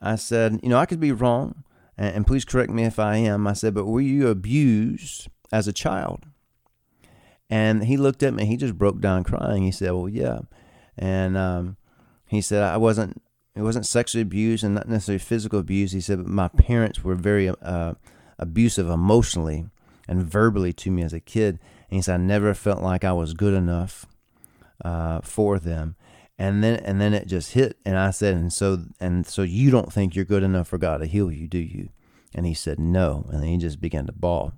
I 0.00 0.16
said, 0.16 0.60
you 0.62 0.68
know, 0.68 0.78
I 0.78 0.86
could 0.86 1.00
be 1.00 1.12
wrong, 1.12 1.64
and, 1.96 2.16
and 2.16 2.26
please 2.26 2.44
correct 2.44 2.70
me 2.70 2.84
if 2.84 2.98
I 2.98 3.16
am. 3.16 3.46
I 3.46 3.52
said, 3.52 3.74
but 3.74 3.86
were 3.86 4.00
you 4.00 4.28
abused 4.28 5.28
as 5.52 5.68
a 5.68 5.72
child? 5.72 6.26
And 7.50 7.84
he 7.84 7.96
looked 7.96 8.22
at 8.22 8.32
me. 8.32 8.46
He 8.46 8.56
just 8.56 8.78
broke 8.78 9.00
down 9.00 9.24
crying. 9.24 9.64
He 9.64 9.72
said, 9.72 9.90
"Well, 9.90 10.08
yeah." 10.08 10.38
And 10.96 11.36
um, 11.36 11.76
he 12.28 12.40
said, 12.40 12.62
"I 12.62 12.76
wasn't. 12.76 13.20
It 13.56 13.62
wasn't 13.62 13.86
sexually 13.86 14.22
abused 14.22 14.62
and 14.62 14.76
not 14.76 14.88
necessarily 14.88 15.18
physical 15.18 15.58
abuse." 15.58 15.90
He 15.90 16.00
said, 16.00 16.18
"But 16.18 16.28
my 16.28 16.46
parents 16.46 17.02
were 17.02 17.16
very 17.16 17.48
uh, 17.48 17.94
abusive 18.38 18.88
emotionally 18.88 19.66
and 20.06 20.24
verbally 20.24 20.72
to 20.74 20.92
me 20.92 21.02
as 21.02 21.12
a 21.12 21.18
kid." 21.18 21.58
And 21.90 21.96
he 21.96 22.02
said, 22.02 22.14
"I 22.14 22.24
never 22.24 22.54
felt 22.54 22.80
like 22.80 23.04
I 23.04 23.12
was 23.12 23.34
good 23.34 23.54
enough 23.54 24.06
uh, 24.84 25.20
for 25.20 25.58
them." 25.58 25.96
and 26.40 26.64
then 26.64 26.76
and 26.76 26.98
then 26.98 27.12
it 27.12 27.26
just 27.26 27.52
hit 27.52 27.76
and 27.84 27.98
i 27.98 28.10
said 28.10 28.34
and 28.34 28.50
so 28.50 28.78
and 28.98 29.26
so 29.26 29.42
you 29.42 29.70
don't 29.70 29.92
think 29.92 30.16
you're 30.16 30.24
good 30.24 30.42
enough 30.42 30.66
for 30.68 30.78
god 30.78 30.96
to 30.96 31.06
heal 31.06 31.30
you 31.30 31.46
do 31.46 31.58
you? 31.58 31.90
And 32.34 32.46
he 32.46 32.54
said 32.54 32.78
no. 32.78 33.26
And 33.30 33.42
then 33.42 33.48
he 33.48 33.56
just 33.58 33.80
began 33.80 34.06
to 34.06 34.12
bawl. 34.12 34.52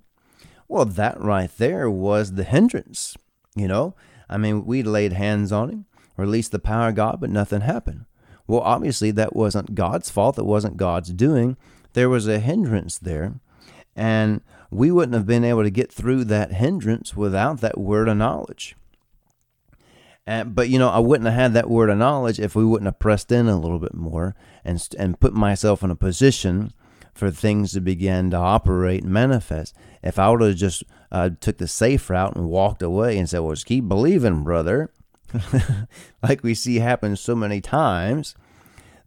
Well 0.67 0.85
that 0.85 1.19
right 1.19 1.49
there 1.57 1.89
was 1.89 2.33
the 2.33 2.45
hindrance 2.45 3.17
you 3.55 3.67
know? 3.67 3.95
I 4.29 4.37
mean 4.37 4.65
we 4.65 4.81
laid 4.81 5.11
hands 5.13 5.51
on 5.51 5.69
him 5.69 5.85
released 6.15 6.53
the 6.53 6.59
power 6.59 6.87
of 6.89 6.95
god 6.95 7.19
but 7.19 7.29
nothing 7.29 7.61
happened. 7.61 8.05
Well 8.47 8.61
obviously 8.61 9.11
that 9.11 9.35
wasn't 9.35 9.75
god's 9.75 10.09
fault 10.09 10.39
it 10.39 10.45
wasn't 10.45 10.77
god's 10.77 11.11
doing. 11.11 11.57
There 11.91 12.09
was 12.09 12.29
a 12.29 12.39
hindrance 12.39 12.97
there. 12.97 13.33
And 13.93 14.39
we 14.73 14.91
wouldn't 14.91 15.13
have 15.13 15.25
been 15.25 15.43
able 15.43 15.63
to 15.63 15.69
get 15.69 15.91
through 15.91 16.23
that 16.23 16.53
hindrance 16.53 17.15
without 17.15 17.61
that 17.61 17.77
word 17.77 18.07
of 18.07 18.17
knowledge 18.17 18.75
and, 20.25 20.55
but 20.55 20.69
you 20.69 20.79
know, 20.79 20.89
I 20.89 20.99
wouldn't 20.99 21.29
have 21.29 21.39
had 21.39 21.53
that 21.53 21.69
word 21.69 21.89
of 21.89 21.97
knowledge 21.97 22.39
if 22.39 22.55
we 22.55 22.65
wouldn't 22.65 22.87
have 22.87 22.99
pressed 22.99 23.31
in 23.31 23.47
a 23.47 23.59
little 23.59 23.79
bit 23.79 23.93
more 23.93 24.35
and 24.63 24.85
and 24.97 25.19
put 25.19 25.33
myself 25.33 25.83
in 25.83 25.91
a 25.91 25.95
position 25.95 26.73
for 27.13 27.29
things 27.29 27.73
to 27.73 27.81
begin 27.81 28.31
to 28.31 28.37
operate 28.37 29.03
and 29.03 29.11
manifest. 29.11 29.75
If 30.01 30.17
I 30.17 30.29
would 30.29 30.41
have 30.41 30.55
just 30.55 30.83
uh, 31.11 31.31
took 31.39 31.57
the 31.57 31.67
safe 31.67 32.09
route 32.09 32.35
and 32.35 32.47
walked 32.47 32.81
away 32.81 33.17
and 33.17 33.29
said, 33.29 33.39
"Well, 33.39 33.53
just 33.53 33.65
keep 33.65 33.87
believing, 33.87 34.43
brother," 34.43 34.91
like 36.23 36.41
we 36.41 36.53
see 36.53 36.79
happen 36.79 37.17
so 37.17 37.35
many 37.35 37.59
times, 37.59 38.33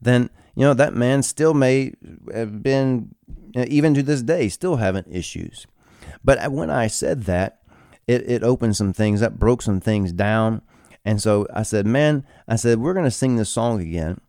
then 0.01 0.29
you 0.57 0.63
know 0.63 0.75
that 0.75 0.95
man 0.95 1.23
still 1.23 1.55
may 1.55 1.93
have 2.35 2.63
been, 2.63 3.15
even 3.55 3.95
to 3.95 4.03
this 4.03 4.23
day, 4.23 4.49
still 4.49 4.77
having 4.77 5.05
issues. 5.09 5.67
But 6.25 6.51
when 6.51 6.71
I 6.71 6.89
said 6.89 7.25
that, 7.25 7.61
it, 8.09 8.29
it 8.29 8.43
opened 8.43 8.77
some 8.77 8.93
things 8.93 9.23
up, 9.23 9.35
broke 9.35 9.63
some 9.63 9.81
things 9.81 10.13
down 10.13 10.63
and 11.07 11.23
so 11.23 11.47
I 11.55 11.63
said, 11.63 11.87
man, 11.87 12.27
I 12.49 12.57
said, 12.57 12.81
we're 12.81 12.93
going 12.93 13.05
to 13.05 13.13
sing 13.13 13.37
this 13.37 13.49
song 13.49 13.81
again. 13.81 14.21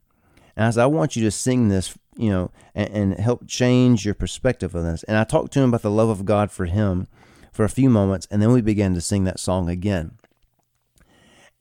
And 0.56 0.68
I 0.68 0.70
said, 0.70 0.84
I 0.84 0.86
want 0.86 1.16
you 1.16 1.24
to 1.24 1.32
sing 1.32 1.70
this, 1.70 1.98
you 2.16 2.30
know, 2.30 2.52
and, 2.76 2.90
and, 2.90 3.20
help 3.20 3.48
change 3.48 4.06
your 4.06 4.14
perspective 4.14 4.76
of 4.76 4.84
this. 4.84 5.02
And 5.04 5.18
I 5.18 5.24
talked 5.24 5.52
to 5.54 5.60
him 5.60 5.70
about 5.70 5.82
the 5.82 5.90
love 5.90 6.10
of 6.10 6.24
God 6.24 6.52
for 6.52 6.66
him 6.66 7.08
for 7.52 7.66
a 7.66 7.70
few 7.70 7.90
moments. 7.90 8.28
And 8.30 8.44
then 8.44 8.52
we 8.52 8.62
began 8.62 8.94
to 8.94 9.02
sing 9.02 9.24
that 9.24 9.40
song 9.40 9.70
again. 9.70 10.20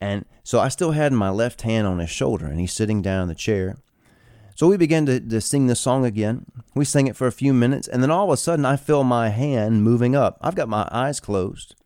And 0.03 0.27
so 0.45 0.61
I 0.61 0.69
still 0.69 0.91
had 0.91 1.15
my 1.15 1.31
left 1.31 1.63
hand 1.63 1.87
on 1.87 1.99
his 1.99 2.11
shoulder 2.11 2.45
and 2.45 2.61
he's 2.61 2.75
sitting 2.75 3.01
down 3.01 3.23
in 3.23 3.29
the 3.29 3.35
chair. 3.35 3.79
So 4.57 4.67
we 4.69 4.77
began 4.77 5.07
to, 5.07 5.21
to 5.21 5.41
sing 5.41 5.69
the 5.69 5.77
song 5.77 6.05
again. 6.05 6.47
We 6.75 6.85
sang 6.85 7.07
it 7.07 7.15
for 7.15 7.27
a 7.27 7.33
few 7.33 7.53
minutes. 7.53 7.87
And 7.87 8.03
then 8.03 8.11
all 8.11 8.25
of 8.25 8.31
a 8.31 8.37
sudden 8.37 8.65
I 8.65 8.77
feel 8.77 9.05
my 9.05 9.29
hand 9.29 9.85
moving 9.85 10.17
up. 10.17 10.39
I've 10.41 10.55
got 10.55 10.69
my 10.69 10.89
eyes 10.91 11.21
closed 11.21 11.77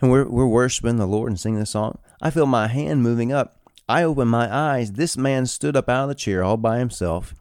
and 0.00 0.10
we're, 0.10 0.28
we're 0.28 0.46
worshiping 0.46 0.96
the 0.96 1.06
Lord 1.06 1.30
and 1.30 1.38
singing 1.38 1.60
the 1.60 1.66
song. 1.66 1.98
I 2.20 2.30
feel 2.30 2.46
my 2.46 2.68
hand 2.68 3.02
moving 3.02 3.32
up. 3.32 3.60
I 3.88 4.02
open 4.02 4.28
my 4.28 4.52
eyes. 4.54 4.92
This 4.92 5.16
man 5.16 5.46
stood 5.46 5.76
up 5.76 5.88
out 5.88 6.04
of 6.04 6.08
the 6.08 6.14
chair 6.14 6.42
all 6.42 6.56
by 6.56 6.78
himself, 6.78 7.34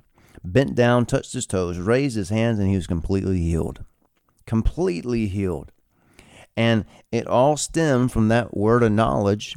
bent 0.43 0.75
down, 0.75 1.05
touched 1.05 1.33
his 1.33 1.45
toes, 1.45 1.77
raised 1.77 2.15
his 2.15 2.29
hands, 2.29 2.59
and 2.59 2.69
he 2.69 2.75
was 2.75 2.87
completely 2.87 3.39
healed. 3.39 3.83
Completely 4.45 5.27
healed. 5.27 5.71
And 6.57 6.85
it 7.11 7.27
all 7.27 7.55
stemmed 7.55 8.11
from 8.11 8.27
that 8.29 8.57
word 8.57 8.83
of 8.83 8.91
knowledge 8.91 9.55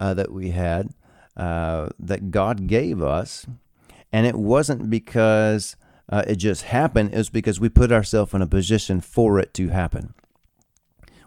uh, 0.00 0.14
that 0.14 0.32
we 0.32 0.50
had, 0.50 0.90
uh, 1.36 1.90
that 1.98 2.30
God 2.30 2.66
gave 2.66 3.02
us. 3.02 3.46
And 4.14 4.28
it 4.28 4.36
wasn't 4.36 4.90
because 4.90 5.74
uh, 6.08 6.22
it 6.28 6.36
just 6.36 6.62
happened. 6.62 7.12
It 7.12 7.16
was 7.16 7.30
because 7.30 7.58
we 7.58 7.68
put 7.68 7.90
ourselves 7.90 8.32
in 8.32 8.42
a 8.42 8.46
position 8.46 9.00
for 9.00 9.40
it 9.40 9.52
to 9.54 9.70
happen. 9.70 10.14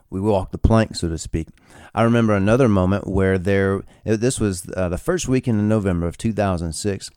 We 0.09 0.21
walked 0.21 0.53
the 0.53 0.57
plank, 0.57 0.95
so 0.95 1.09
to 1.09 1.17
speak. 1.17 1.49
I 1.93 2.03
remember 2.03 2.33
another 2.33 2.69
moment 2.69 3.05
where 3.05 3.37
there, 3.37 3.83
this 4.05 4.39
was 4.39 4.69
uh, 4.77 4.87
the 4.87 4.97
first 4.97 5.27
weekend 5.27 5.59
in 5.59 5.67
November 5.67 6.07
of 6.07 6.17
2006, 6.17 7.09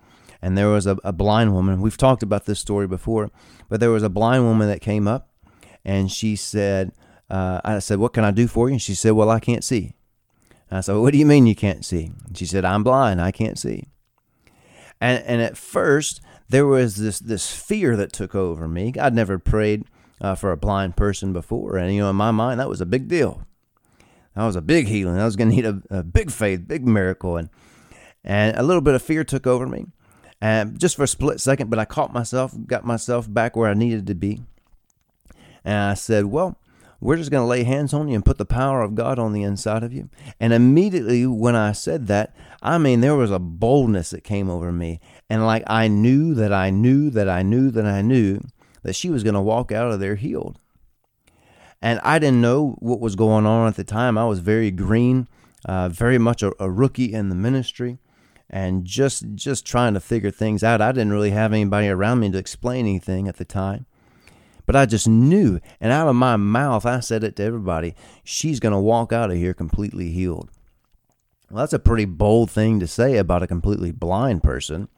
and 0.42 0.58
there 0.58 0.66
was 0.66 0.88
a, 0.88 0.98
a 1.04 1.12
blind 1.12 1.54
woman. 1.54 1.80
We've 1.80 1.96
talked 1.96 2.24
about 2.24 2.46
this 2.46 2.58
story 2.58 2.88
before, 2.88 3.30
but 3.68 3.78
there 3.78 3.92
was 3.92 4.02
a 4.02 4.08
blind 4.08 4.42
woman 4.42 4.66
that 4.66 4.80
came 4.80 5.06
up, 5.06 5.28
and 5.84 6.10
she 6.10 6.34
said, 6.34 6.90
uh, 7.30 7.60
I 7.64 7.78
said, 7.78 8.00
What 8.00 8.12
can 8.12 8.24
I 8.24 8.32
do 8.32 8.48
for 8.48 8.68
you? 8.68 8.72
And 8.72 8.82
she 8.82 8.96
said, 8.96 9.12
Well, 9.12 9.30
I 9.30 9.38
can't 9.38 9.62
see. 9.62 9.94
I 10.68 10.80
said, 10.80 10.96
What 10.96 11.12
do 11.12 11.18
you 11.18 11.26
mean 11.26 11.46
you 11.46 11.54
can't 11.54 11.84
see? 11.84 12.10
And 12.26 12.36
she 12.36 12.44
said, 12.44 12.64
I'm 12.64 12.82
blind. 12.82 13.20
I 13.20 13.30
can't 13.30 13.56
see. 13.56 13.86
And, 15.00 15.22
and 15.24 15.40
at 15.40 15.56
first, 15.56 16.20
there 16.48 16.66
was 16.66 16.96
this, 16.96 17.18
this 17.18 17.50
fear 17.50 17.96
that 17.96 18.12
took 18.12 18.34
over 18.34 18.68
me. 18.68 18.92
I'd 19.00 19.14
never 19.14 19.38
prayed 19.38 19.84
uh, 20.20 20.34
for 20.34 20.52
a 20.52 20.56
blind 20.56 20.96
person 20.96 21.32
before. 21.32 21.76
And, 21.76 21.94
you 21.94 22.00
know, 22.00 22.10
in 22.10 22.16
my 22.16 22.30
mind, 22.30 22.60
that 22.60 22.68
was 22.68 22.80
a 22.80 22.86
big 22.86 23.08
deal. 23.08 23.46
That 24.34 24.44
was 24.44 24.56
a 24.56 24.62
big 24.62 24.86
healing. 24.86 25.18
I 25.18 25.24
was 25.24 25.36
going 25.36 25.50
to 25.50 25.56
need 25.56 25.66
a, 25.66 25.82
a 25.90 26.02
big 26.02 26.30
faith, 26.30 26.68
big 26.68 26.86
miracle. 26.86 27.36
And, 27.36 27.48
and 28.24 28.56
a 28.56 28.62
little 28.62 28.82
bit 28.82 28.94
of 28.94 29.02
fear 29.02 29.24
took 29.24 29.46
over 29.46 29.66
me. 29.66 29.86
And 30.40 30.78
just 30.78 30.96
for 30.96 31.04
a 31.04 31.08
split 31.08 31.40
second, 31.40 31.70
but 31.70 31.78
I 31.78 31.84
caught 31.84 32.12
myself, 32.12 32.54
got 32.66 32.84
myself 32.84 33.32
back 33.32 33.56
where 33.56 33.68
I 33.68 33.74
needed 33.74 34.06
to 34.06 34.14
be. 34.14 34.42
And 35.64 35.74
I 35.74 35.94
said, 35.94 36.26
Well, 36.26 36.56
we're 37.00 37.16
just 37.16 37.30
going 37.30 37.42
to 37.42 37.48
lay 37.48 37.64
hands 37.64 37.94
on 37.94 38.08
you 38.08 38.14
and 38.14 38.24
put 38.24 38.38
the 38.38 38.44
power 38.44 38.82
of 38.82 38.94
God 38.94 39.18
on 39.18 39.32
the 39.32 39.42
inside 39.42 39.82
of 39.82 39.92
you. 39.92 40.10
And 40.38 40.52
immediately 40.52 41.26
when 41.26 41.56
I 41.56 41.72
said 41.72 42.06
that, 42.08 42.34
I 42.62 42.78
mean, 42.78 43.00
there 43.00 43.16
was 43.16 43.30
a 43.30 43.38
boldness 43.38 44.10
that 44.10 44.24
came 44.24 44.50
over 44.50 44.70
me. 44.70 45.00
And 45.28 45.46
like 45.46 45.64
I 45.66 45.88
knew 45.88 46.34
that 46.34 46.52
I 46.52 46.70
knew 46.70 47.10
that 47.10 47.28
I 47.28 47.42
knew 47.42 47.70
that 47.70 47.86
I 47.86 48.02
knew 48.02 48.40
that 48.82 48.94
she 48.94 49.10
was 49.10 49.22
going 49.22 49.34
to 49.34 49.40
walk 49.40 49.72
out 49.72 49.90
of 49.90 50.00
there 50.00 50.16
healed. 50.16 50.58
And 51.82 52.00
I 52.02 52.18
didn't 52.18 52.42
know 52.42 52.76
what 52.80 53.00
was 53.00 53.16
going 53.16 53.46
on 53.46 53.66
at 53.66 53.76
the 53.76 53.84
time. 53.84 54.18
I 54.18 54.26
was 54.26 54.40
very 54.40 54.70
green, 54.70 55.28
uh, 55.64 55.88
very 55.88 56.18
much 56.18 56.42
a, 56.42 56.52
a 56.62 56.70
rookie 56.70 57.12
in 57.12 57.30
the 57.30 57.34
ministry 57.34 57.98
and 58.50 58.84
just 58.84 59.24
just 59.34 59.64
trying 59.64 59.94
to 59.94 60.00
figure 60.00 60.30
things 60.30 60.62
out. 60.62 60.82
I 60.82 60.92
didn't 60.92 61.12
really 61.12 61.30
have 61.30 61.52
anybody 61.52 61.88
around 61.88 62.20
me 62.20 62.30
to 62.32 62.38
explain 62.38 62.80
anything 62.86 63.28
at 63.28 63.36
the 63.36 63.44
time. 63.44 63.86
But 64.66 64.76
I 64.76 64.86
just 64.86 65.08
knew, 65.08 65.60
and 65.80 65.92
out 65.92 66.08
of 66.08 66.16
my 66.16 66.36
mouth, 66.36 66.86
I 66.86 67.00
said 67.00 67.24
it 67.24 67.36
to 67.36 67.42
everybody 67.42 67.94
she's 68.24 68.60
going 68.60 68.72
to 68.72 68.78
walk 68.78 69.12
out 69.12 69.30
of 69.30 69.36
here 69.36 69.54
completely 69.54 70.10
healed. 70.10 70.50
Well, 71.50 71.60
that's 71.60 71.72
a 71.72 71.78
pretty 71.78 72.04
bold 72.04 72.50
thing 72.50 72.78
to 72.80 72.86
say 72.86 73.16
about 73.16 73.42
a 73.42 73.48
completely 73.48 73.90
blind 73.90 74.42
person. 74.42 74.88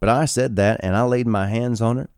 But 0.00 0.08
I 0.08 0.24
said 0.24 0.56
that, 0.56 0.80
and 0.82 0.96
I 0.96 1.02
laid 1.02 1.28
my 1.28 1.46
hands 1.46 1.80
on 1.80 1.96
her, 1.96 2.10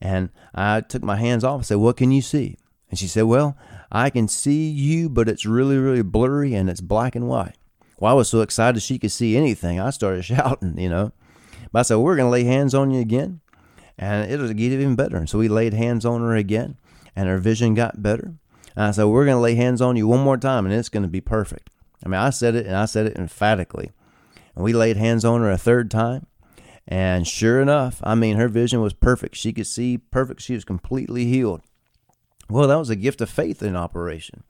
and 0.00 0.30
I 0.54 0.80
took 0.80 1.02
my 1.02 1.16
hands 1.16 1.44
off 1.44 1.56
and 1.56 1.66
said, 1.66 1.76
What 1.76 1.98
can 1.98 2.12
you 2.12 2.22
see? 2.22 2.56
And 2.88 2.98
she 2.98 3.06
said, 3.06 3.24
Well, 3.24 3.56
I 3.92 4.08
can 4.08 4.26
see 4.28 4.70
you, 4.70 5.10
but 5.10 5.28
it's 5.28 5.44
really, 5.44 5.76
really 5.76 6.02
blurry 6.02 6.54
and 6.54 6.70
it's 6.70 6.80
black 6.80 7.14
and 7.14 7.28
white. 7.28 7.56
Well, 7.98 8.12
I 8.12 8.14
was 8.14 8.28
so 8.28 8.40
excited 8.40 8.80
she 8.80 8.98
could 8.98 9.12
see 9.12 9.36
anything. 9.36 9.78
I 9.78 9.90
started 9.90 10.24
shouting, 10.24 10.78
you 10.78 10.88
know. 10.88 11.12
But 11.72 11.80
I 11.80 11.82
said, 11.82 11.96
We're 11.96 12.16
going 12.16 12.26
to 12.26 12.30
lay 12.32 12.44
hands 12.44 12.74
on 12.74 12.90
you 12.90 13.00
again 13.00 13.40
and 13.98 14.30
it'll 14.30 14.48
get 14.48 14.72
even 14.72 14.96
better. 14.96 15.16
And 15.16 15.28
so 15.28 15.38
we 15.38 15.48
laid 15.48 15.74
hands 15.74 16.04
on 16.04 16.20
her 16.20 16.34
again, 16.34 16.76
and 17.14 17.28
her 17.28 17.38
vision 17.38 17.74
got 17.74 18.02
better. 18.02 18.34
And 18.74 18.84
I 18.84 18.90
said, 18.90 19.04
We're 19.04 19.24
going 19.24 19.36
to 19.36 19.40
lay 19.40 19.54
hands 19.54 19.80
on 19.80 19.96
you 19.96 20.06
one 20.06 20.20
more 20.20 20.36
time, 20.36 20.66
and 20.66 20.74
it's 20.74 20.88
going 20.88 21.02
to 21.02 21.08
be 21.08 21.20
perfect. 21.20 21.70
I 22.04 22.08
mean, 22.08 22.20
I 22.20 22.30
said 22.30 22.54
it, 22.54 22.66
and 22.66 22.76
I 22.76 22.84
said 22.84 23.06
it 23.06 23.16
emphatically. 23.16 23.90
And 24.54 24.64
we 24.64 24.72
laid 24.72 24.96
hands 24.96 25.24
on 25.24 25.40
her 25.40 25.50
a 25.50 25.58
third 25.58 25.90
time. 25.90 26.26
And 26.88 27.26
sure 27.26 27.60
enough, 27.60 28.00
I 28.04 28.14
mean, 28.14 28.36
her 28.36 28.48
vision 28.48 28.80
was 28.80 28.92
perfect. 28.92 29.34
She 29.34 29.52
could 29.52 29.66
see 29.66 29.98
perfect. 29.98 30.40
She 30.40 30.54
was 30.54 30.64
completely 30.64 31.24
healed. 31.24 31.62
Well, 32.48 32.68
that 32.68 32.78
was 32.78 32.90
a 32.90 32.96
gift 32.96 33.20
of 33.20 33.28
faith 33.28 33.62
in 33.62 33.74
operation. 33.74 34.44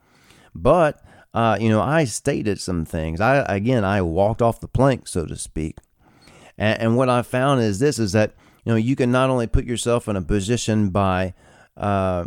But, 0.54 1.02
uh, 1.32 1.56
you 1.58 1.70
know, 1.70 1.80
I 1.80 2.04
stated 2.04 2.60
some 2.60 2.84
things. 2.84 3.20
I, 3.20 3.38
again, 3.48 3.84
I 3.84 4.02
walked 4.02 4.42
off 4.42 4.60
the 4.60 4.68
plank, 4.68 5.08
so 5.08 5.24
to 5.24 5.36
speak. 5.36 5.78
And, 6.58 6.80
and 6.80 6.96
what 6.96 7.08
I 7.08 7.22
found 7.22 7.62
is 7.62 7.78
this 7.78 7.98
is 7.98 8.12
that 8.12 8.34
you 8.66 8.72
know, 8.72 8.76
you 8.76 8.96
can 8.96 9.12
not 9.12 9.30
only 9.30 9.46
put 9.46 9.64
yourself 9.64 10.08
in 10.08 10.16
a 10.16 10.22
position 10.22 10.88
by 10.90 11.34
uh, 11.76 12.24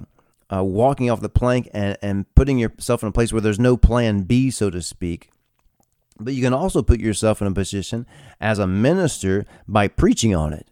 uh, 0.51 0.63
walking 0.63 1.11
off 1.11 1.19
the 1.19 1.27
plank 1.27 1.69
and, 1.73 1.97
and 2.01 2.33
putting 2.33 2.57
yourself 2.57 3.03
in 3.03 3.09
a 3.09 3.11
place 3.11 3.33
where 3.33 3.41
there's 3.41 3.59
no 3.59 3.75
plan 3.75 4.21
B, 4.21 4.49
so 4.49 4.69
to 4.69 4.81
speak, 4.81 5.31
but 6.17 6.33
you 6.33 6.41
can 6.41 6.53
also 6.53 6.81
put 6.81 7.01
yourself 7.01 7.41
in 7.41 7.47
a 7.47 7.51
position 7.51 8.07
as 8.39 8.57
a 8.57 8.65
minister 8.65 9.45
by 9.67 9.89
preaching 9.89 10.33
on 10.33 10.53
it. 10.53 10.67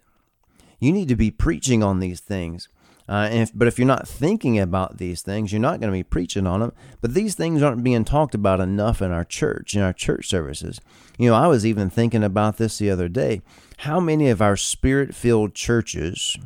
You 0.79 0.93
need 0.93 1.09
to 1.09 1.17
be 1.17 1.31
preaching 1.31 1.83
on 1.83 1.99
these 1.99 2.21
things. 2.21 2.69
Uh, 3.09 3.27
if, 3.31 3.51
but 3.53 3.67
if 3.67 3.77
you're 3.77 3.87
not 3.87 4.07
thinking 4.07 4.57
about 4.59 4.99
these 4.99 5.21
things, 5.21 5.51
you're 5.51 5.59
not 5.59 5.81
going 5.81 5.91
to 5.91 5.97
be 5.97 6.03
preaching 6.03 6.47
on 6.47 6.61
them. 6.61 6.73
But 7.01 7.13
these 7.13 7.35
things 7.35 7.61
aren't 7.61 7.83
being 7.83 8.05
talked 8.05 8.35
about 8.35 8.61
enough 8.61 9.01
in 9.01 9.11
our 9.11 9.23
church, 9.25 9.75
in 9.75 9.81
our 9.81 9.93
church 9.93 10.29
services. 10.29 10.79
You 11.17 11.29
know, 11.29 11.35
I 11.35 11.47
was 11.47 11.65
even 11.65 11.89
thinking 11.89 12.23
about 12.23 12.57
this 12.57 12.77
the 12.77 12.89
other 12.89 13.09
day. 13.09 13.41
How 13.77 13.99
many 13.99 14.29
of 14.29 14.41
our 14.41 14.57
spirit 14.57 15.13
filled 15.15 15.53
churches, 15.53 16.37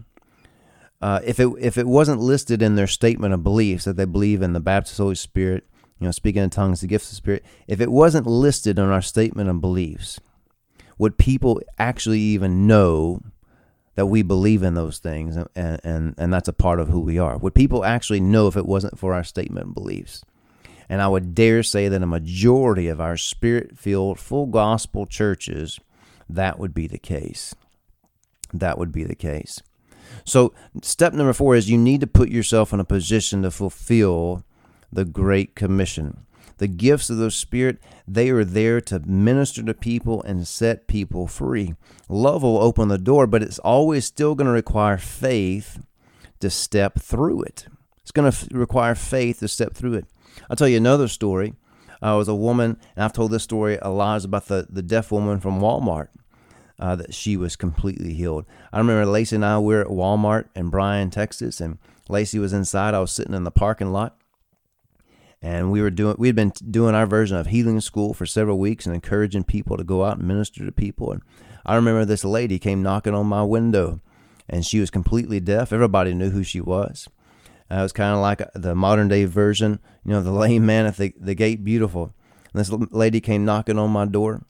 uh, 1.01 1.21
if, 1.23 1.39
it, 1.39 1.47
if 1.59 1.77
it 1.77 1.87
wasn't 1.87 2.21
listed 2.21 2.61
in 2.61 2.75
their 2.75 2.87
statement 2.87 3.33
of 3.33 3.43
beliefs 3.43 3.85
that 3.85 3.95
they 3.95 4.05
believe 4.05 4.41
in 4.41 4.53
the 4.53 4.59
Baptist 4.59 4.97
Holy 4.97 5.15
Spirit, 5.15 5.65
you 5.99 6.05
know, 6.05 6.11
speaking 6.11 6.43
in 6.43 6.49
tongues, 6.49 6.81
the 6.81 6.87
gifts 6.87 7.05
of 7.05 7.11
the 7.11 7.15
Spirit, 7.15 7.45
if 7.67 7.79
it 7.79 7.91
wasn't 7.91 8.27
listed 8.27 8.77
in 8.77 8.85
our 8.85 9.01
statement 9.01 9.49
of 9.49 9.61
beliefs, 9.61 10.19
would 10.97 11.17
people 11.17 11.61
actually 11.79 12.19
even 12.19 12.67
know 12.67 13.21
that 13.95 14.05
we 14.07 14.21
believe 14.21 14.63
in 14.63 14.73
those 14.73 14.99
things 14.99 15.35
and, 15.35 15.47
and, 15.55 16.15
and 16.17 16.33
that's 16.33 16.47
a 16.47 16.53
part 16.53 16.79
of 16.79 16.89
who 16.89 16.99
we 16.99 17.19
are. 17.19 17.37
Would 17.37 17.53
people 17.53 17.83
actually 17.83 18.19
know 18.19 18.47
if 18.47 18.55
it 18.55 18.65
wasn't 18.65 18.97
for 18.97 19.13
our 19.13 19.23
statement 19.23 19.65
and 19.67 19.75
beliefs? 19.75 20.23
And 20.89 21.01
I 21.01 21.07
would 21.07 21.35
dare 21.35 21.63
say 21.63 21.87
that 21.87 22.03
a 22.03 22.07
majority 22.07 22.87
of 22.87 22.99
our 22.99 23.17
spirit 23.17 23.77
filled, 23.77 24.19
full 24.19 24.47
gospel 24.47 25.05
churches, 25.05 25.79
that 26.35 26.59
would 26.59 26.73
be 26.73 26.87
the 26.87 26.97
case. 26.97 27.55
That 28.53 28.77
would 28.77 28.91
be 28.91 29.03
the 29.03 29.15
case. 29.15 29.61
So, 30.25 30.53
step 30.81 31.13
number 31.13 31.33
four 31.33 31.55
is 31.55 31.69
you 31.69 31.77
need 31.77 32.01
to 32.01 32.07
put 32.07 32.29
yourself 32.29 32.73
in 32.73 32.79
a 32.79 32.85
position 32.85 33.43
to 33.43 33.51
fulfill 33.51 34.43
the 34.91 35.05
Great 35.05 35.55
Commission. 35.55 36.25
The 36.57 36.67
gifts 36.67 37.09
of 37.09 37.17
the 37.17 37.31
Spirit, 37.31 37.79
they 38.07 38.29
are 38.29 38.43
there 38.43 38.81
to 38.81 38.99
minister 38.99 39.63
to 39.63 39.73
people 39.73 40.21
and 40.23 40.47
set 40.47 40.87
people 40.87 41.27
free. 41.27 41.75
Love 42.07 42.43
will 42.43 42.59
open 42.59 42.87
the 42.87 42.97
door, 42.97 43.25
but 43.25 43.41
it's 43.41 43.57
always 43.59 44.05
still 44.05 44.35
going 44.35 44.45
to 44.45 44.51
require 44.51 44.97
faith 44.97 45.79
to 46.39 46.49
step 46.49 46.99
through 46.99 47.43
it. 47.43 47.67
It's 48.01 48.11
going 48.11 48.31
to 48.31 48.47
require 48.51 48.93
faith 48.93 49.39
to 49.39 49.47
step 49.47 49.73
through 49.73 49.93
it. 49.93 50.05
I'll 50.49 50.55
tell 50.55 50.67
you 50.67 50.77
another 50.77 51.07
story. 51.07 51.55
Uh, 52.01 52.15
was 52.17 52.27
a 52.27 52.35
woman, 52.35 52.77
and 52.95 53.05
I've 53.05 53.13
told 53.13 53.31
this 53.31 53.43
story 53.43 53.77
a 53.81 53.89
lot, 53.89 54.25
about 54.25 54.47
the, 54.47 54.67
the 54.69 54.81
deaf 54.81 55.11
woman 55.11 55.39
from 55.39 55.59
Walmart. 55.59 56.07
Uh, 56.79 56.95
that 56.95 57.13
she 57.13 57.37
was 57.37 57.55
completely 57.55 58.15
healed. 58.15 58.43
I 58.73 58.79
remember 58.79 59.05
Lacey 59.05 59.35
and 59.35 59.45
I 59.45 59.59
were 59.59 59.81
at 59.81 59.87
Walmart 59.87 60.45
in 60.55 60.71
Bryan, 60.71 61.11
Texas, 61.11 61.61
and 61.61 61.77
Lacey 62.09 62.39
was 62.39 62.53
inside. 62.53 62.95
I 62.95 62.99
was 62.99 63.11
sitting 63.11 63.35
in 63.35 63.43
the 63.43 63.51
parking 63.51 63.91
lot, 63.91 64.19
and 65.41 65.71
we 65.71 65.81
were 65.81 65.89
doing 65.89 66.15
we 66.17 66.27
had 66.27 66.35
been 66.35 66.53
doing 66.69 66.93
our 66.93 67.05
version 67.05 67.37
of 67.37 67.47
healing 67.47 67.81
school 67.81 68.13
for 68.13 68.25
several 68.25 68.59
weeks 68.59 68.85
and 68.85 68.93
encouraging 68.93 69.43
people 69.43 69.77
to 69.77 69.83
go 69.83 70.03
out 70.03 70.17
and 70.17 70.27
minister 70.27 70.65
to 70.65 70.71
people 70.71 71.11
and 71.11 71.21
i 71.65 71.75
remember 71.75 72.05
this 72.05 72.23
lady 72.23 72.59
came 72.59 72.83
knocking 72.83 73.15
on 73.15 73.25
my 73.25 73.43
window 73.43 73.99
and 74.47 74.65
she 74.65 74.79
was 74.79 74.89
completely 74.89 75.39
deaf 75.39 75.73
everybody 75.73 76.13
knew 76.13 76.29
who 76.29 76.43
she 76.43 76.61
was 76.61 77.07
uh, 77.71 77.79
it 77.79 77.81
was 77.81 77.93
kind 77.93 78.13
of 78.13 78.19
like 78.19 78.41
the 78.53 78.75
modern 78.75 79.07
day 79.07 79.25
version 79.25 79.79
you 80.05 80.11
know 80.11 80.21
the 80.21 80.31
lame 80.31 80.65
man 80.65 80.85
at 80.85 80.97
the, 80.97 81.13
the 81.19 81.35
gate 81.35 81.63
beautiful 81.63 82.13
and 82.53 82.59
this 82.59 82.69
lady 82.91 83.21
came 83.21 83.45
knocking 83.45 83.79
on 83.79 83.89
my 83.89 84.05
door 84.05 84.43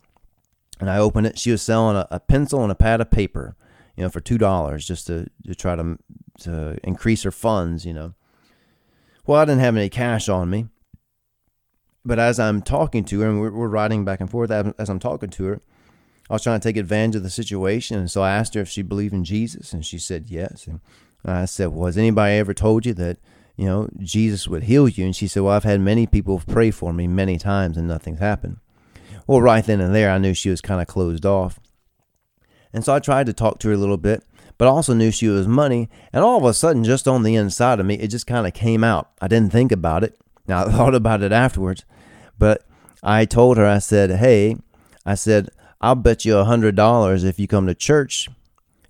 and 0.79 0.89
i 0.89 0.97
opened 0.97 1.27
it 1.27 1.38
she 1.38 1.51
was 1.51 1.62
selling 1.62 1.95
a, 1.95 2.07
a 2.12 2.19
pencil 2.19 2.63
and 2.63 2.71
a 2.71 2.75
pad 2.75 3.01
of 3.01 3.12
paper 3.12 3.55
you 3.95 4.03
know 4.03 4.10
for 4.10 4.21
two 4.21 4.38
dollars 4.38 4.86
just 4.86 5.07
to, 5.07 5.27
to 5.45 5.55
try 5.55 5.75
to 5.75 5.97
to 6.39 6.77
increase 6.84 7.23
her 7.23 7.31
funds 7.31 7.86
you 7.86 7.93
know 7.93 8.13
well 9.25 9.39
i 9.39 9.45
didn't 9.45 9.62
have 9.62 9.75
any 9.75 9.89
cash 9.89 10.27
on 10.27 10.49
me 10.49 10.67
but 12.03 12.19
as 12.19 12.39
I'm 12.39 12.62
talking 12.62 13.03
to 13.05 13.21
her, 13.21 13.29
and 13.29 13.39
we're, 13.39 13.51
we're 13.51 13.67
riding 13.67 14.03
back 14.03 14.21
and 14.21 14.29
forth, 14.29 14.51
as 14.51 14.89
I'm 14.89 14.99
talking 14.99 15.29
to 15.29 15.43
her, 15.45 15.62
I 16.29 16.34
was 16.34 16.43
trying 16.43 16.60
to 16.60 16.67
take 16.67 16.77
advantage 16.77 17.17
of 17.17 17.23
the 17.23 17.29
situation. 17.29 17.97
And 17.97 18.10
so 18.10 18.23
I 18.23 18.31
asked 18.31 18.53
her 18.55 18.62
if 18.62 18.69
she 18.69 18.81
believed 18.81 19.13
in 19.13 19.23
Jesus, 19.23 19.73
and 19.73 19.86
she 19.86 19.99
said 19.99 20.29
yes. 20.29 20.65
And 20.65 20.79
I 21.25 21.45
said, 21.45 21.67
Well, 21.67 21.86
has 21.86 21.97
anybody 21.97 22.36
ever 22.36 22.53
told 22.53 22.86
you 22.86 22.93
that, 22.95 23.17
you 23.55 23.65
know, 23.65 23.89
Jesus 23.99 24.47
would 24.47 24.63
heal 24.63 24.88
you? 24.88 25.05
And 25.05 25.15
she 25.15 25.27
said, 25.27 25.43
Well, 25.43 25.53
I've 25.53 25.63
had 25.63 25.81
many 25.81 26.07
people 26.07 26.41
pray 26.47 26.71
for 26.71 26.93
me 26.93 27.07
many 27.07 27.38
times, 27.38 27.77
and 27.77 27.88
nothing's 27.88 28.19
happened. 28.19 28.57
Well, 29.27 29.41
right 29.41 29.63
then 29.63 29.81
and 29.81 29.93
there, 29.93 30.12
I 30.12 30.17
knew 30.17 30.34
she 30.34 30.49
was 30.49 30.62
kind 30.62 30.81
of 30.81 30.88
closed 30.88 31.25
off. 31.25 31.60
And 32.73 32.84
so 32.84 32.93
I 32.93 32.99
tried 32.99 33.25
to 33.27 33.34
talk 33.34 33.60
to 33.60 33.67
her 33.67 33.73
a 33.73 33.77
little 33.77 33.97
bit, 33.97 34.23
but 34.57 34.67
I 34.67 34.71
also 34.71 34.93
knew 34.93 35.12
she 35.12 35.27
was 35.27 35.47
money. 35.47 35.89
And 36.13 36.23
all 36.23 36.38
of 36.38 36.45
a 36.45 36.53
sudden, 36.53 36.84
just 36.84 37.07
on 37.07 37.23
the 37.23 37.36
inside 37.36 37.79
of 37.79 37.86
me, 37.86 37.95
it 37.95 38.07
just 38.07 38.27
kind 38.27 38.47
of 38.47 38.53
came 38.53 38.84
out. 38.84 39.12
I 39.21 39.27
didn't 39.27 39.51
think 39.51 39.71
about 39.71 40.03
it. 40.03 40.17
Now, 40.47 40.65
I 40.65 40.71
thought 40.71 40.95
about 40.95 41.21
it 41.21 41.31
afterwards, 41.31 41.86
but 42.38 42.65
I 43.03 43.25
told 43.25 43.57
her, 43.57 43.65
I 43.65 43.79
said, 43.79 44.12
hey, 44.12 44.57
I 45.05 45.15
said, 45.15 45.49
I'll 45.79 45.95
bet 45.95 46.25
you 46.25 46.38
a 46.38 46.45
$100 46.45 47.23
if 47.23 47.39
you 47.39 47.47
come 47.47 47.67
to 47.67 47.75
church, 47.75 48.29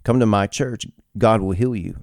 come 0.04 0.20
to 0.20 0.26
my 0.26 0.48
church, 0.48 0.86
God 1.18 1.42
will 1.42 1.52
heal 1.52 1.76
you. 1.76 1.98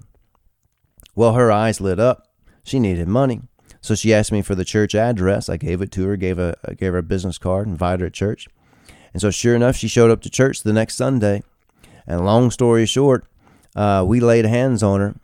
Well, 1.19 1.33
her 1.33 1.51
eyes 1.51 1.81
lit 1.81 1.99
up. 1.99 2.29
She 2.63 2.79
needed 2.79 3.09
money. 3.09 3.41
So 3.81 3.97
she 3.97 4.15
asked 4.15 4.31
me 4.31 4.41
for 4.41 4.55
the 4.55 4.65
church 4.65 4.95
address. 4.95 5.49
I 5.49 5.57
gave 5.57 5.83
it 5.83 5.91
to 5.91 6.07
her, 6.07 6.17
gave, 6.17 6.39
a, 6.39 6.55
gave 6.77 6.93
her 6.93 6.99
a 6.99 7.03
business 7.03 7.39
card, 7.39 7.67
invited 7.67 8.03
her 8.03 8.09
to 8.09 8.13
church. 8.13 8.47
And 9.13 9.21
so, 9.21 9.33
sure 9.33 9.57
enough, 9.57 9.75
she 9.75 9.89
showed 9.89 10.13
up 10.13 10.21
to 10.23 10.31
church 10.31 10.63
the 10.63 10.73
next 10.73 10.95
Sunday. 10.95 11.43
And 12.07 12.25
long 12.25 12.53
story 12.53 12.87
short, 12.87 13.27
uh, 13.75 14.05
we 14.07 14.21
laid 14.21 14.45
hands 14.45 14.81
on 14.85 15.01
her. 15.01 15.17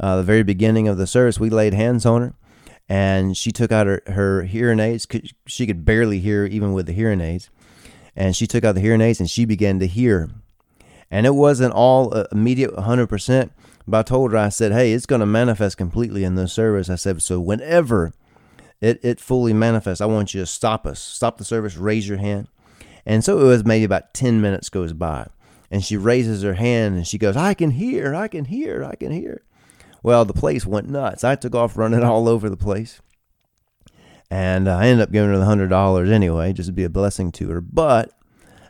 Uh, 0.00 0.16
the 0.16 0.22
very 0.22 0.44
beginning 0.44 0.88
of 0.88 0.96
the 0.96 1.06
service, 1.06 1.38
we 1.38 1.50
laid 1.50 1.74
hands 1.74 2.06
on 2.06 2.22
her, 2.22 2.34
and 2.88 3.36
she 3.36 3.52
took 3.52 3.70
out 3.70 3.86
her, 3.86 4.00
her 4.06 4.44
hearing 4.44 4.80
aids. 4.80 5.06
She 5.46 5.66
could 5.66 5.84
barely 5.84 6.20
hear 6.20 6.46
even 6.46 6.72
with 6.72 6.86
the 6.86 6.94
hearing 6.94 7.20
aids. 7.20 7.50
And 8.16 8.34
she 8.34 8.46
took 8.46 8.64
out 8.64 8.76
the 8.76 8.80
hearing 8.80 9.02
aids 9.02 9.20
and 9.20 9.28
she 9.28 9.44
began 9.44 9.78
to 9.80 9.86
hear. 9.86 10.30
And 11.10 11.26
it 11.26 11.34
wasn't 11.34 11.74
all 11.74 12.14
uh, 12.14 12.24
immediate 12.32 12.74
100%, 12.74 13.50
but 13.86 13.98
I 13.98 14.02
told 14.02 14.32
her, 14.32 14.38
I 14.38 14.48
said, 14.48 14.72
hey, 14.72 14.92
it's 14.92 15.06
going 15.06 15.20
to 15.20 15.26
manifest 15.26 15.76
completely 15.76 16.24
in 16.24 16.34
this 16.34 16.52
service. 16.52 16.88
I 16.88 16.96
said, 16.96 17.22
so 17.22 17.40
whenever 17.40 18.12
it, 18.80 19.00
it 19.02 19.20
fully 19.20 19.52
manifests, 19.52 20.00
I 20.00 20.06
want 20.06 20.34
you 20.34 20.40
to 20.40 20.46
stop 20.46 20.86
us. 20.86 21.00
Stop 21.00 21.38
the 21.38 21.44
service, 21.44 21.76
raise 21.76 22.08
your 22.08 22.18
hand. 22.18 22.48
And 23.06 23.22
so 23.22 23.38
it 23.40 23.44
was 23.44 23.64
maybe 23.64 23.84
about 23.84 24.14
10 24.14 24.40
minutes 24.40 24.68
goes 24.68 24.92
by. 24.92 25.28
And 25.70 25.84
she 25.84 25.96
raises 25.96 26.42
her 26.42 26.54
hand 26.54 26.96
and 26.96 27.06
she 27.06 27.18
goes, 27.18 27.36
I 27.36 27.54
can 27.54 27.72
hear, 27.72 28.14
I 28.14 28.28
can 28.28 28.46
hear, 28.46 28.84
I 28.84 28.94
can 28.94 29.12
hear. 29.12 29.42
Well, 30.02 30.24
the 30.24 30.34
place 30.34 30.66
went 30.66 30.88
nuts. 30.88 31.24
I 31.24 31.34
took 31.34 31.54
off 31.54 31.76
running 31.76 32.04
all 32.04 32.28
over 32.28 32.48
the 32.48 32.56
place. 32.56 33.00
And 34.30 34.68
I 34.68 34.86
ended 34.86 35.02
up 35.02 35.12
giving 35.12 35.30
her 35.30 35.38
the 35.38 35.44
$100 35.44 36.10
anyway, 36.10 36.52
just 36.52 36.68
to 36.68 36.72
be 36.72 36.84
a 36.84 36.90
blessing 36.90 37.30
to 37.32 37.50
her. 37.50 37.60
But 37.60 38.12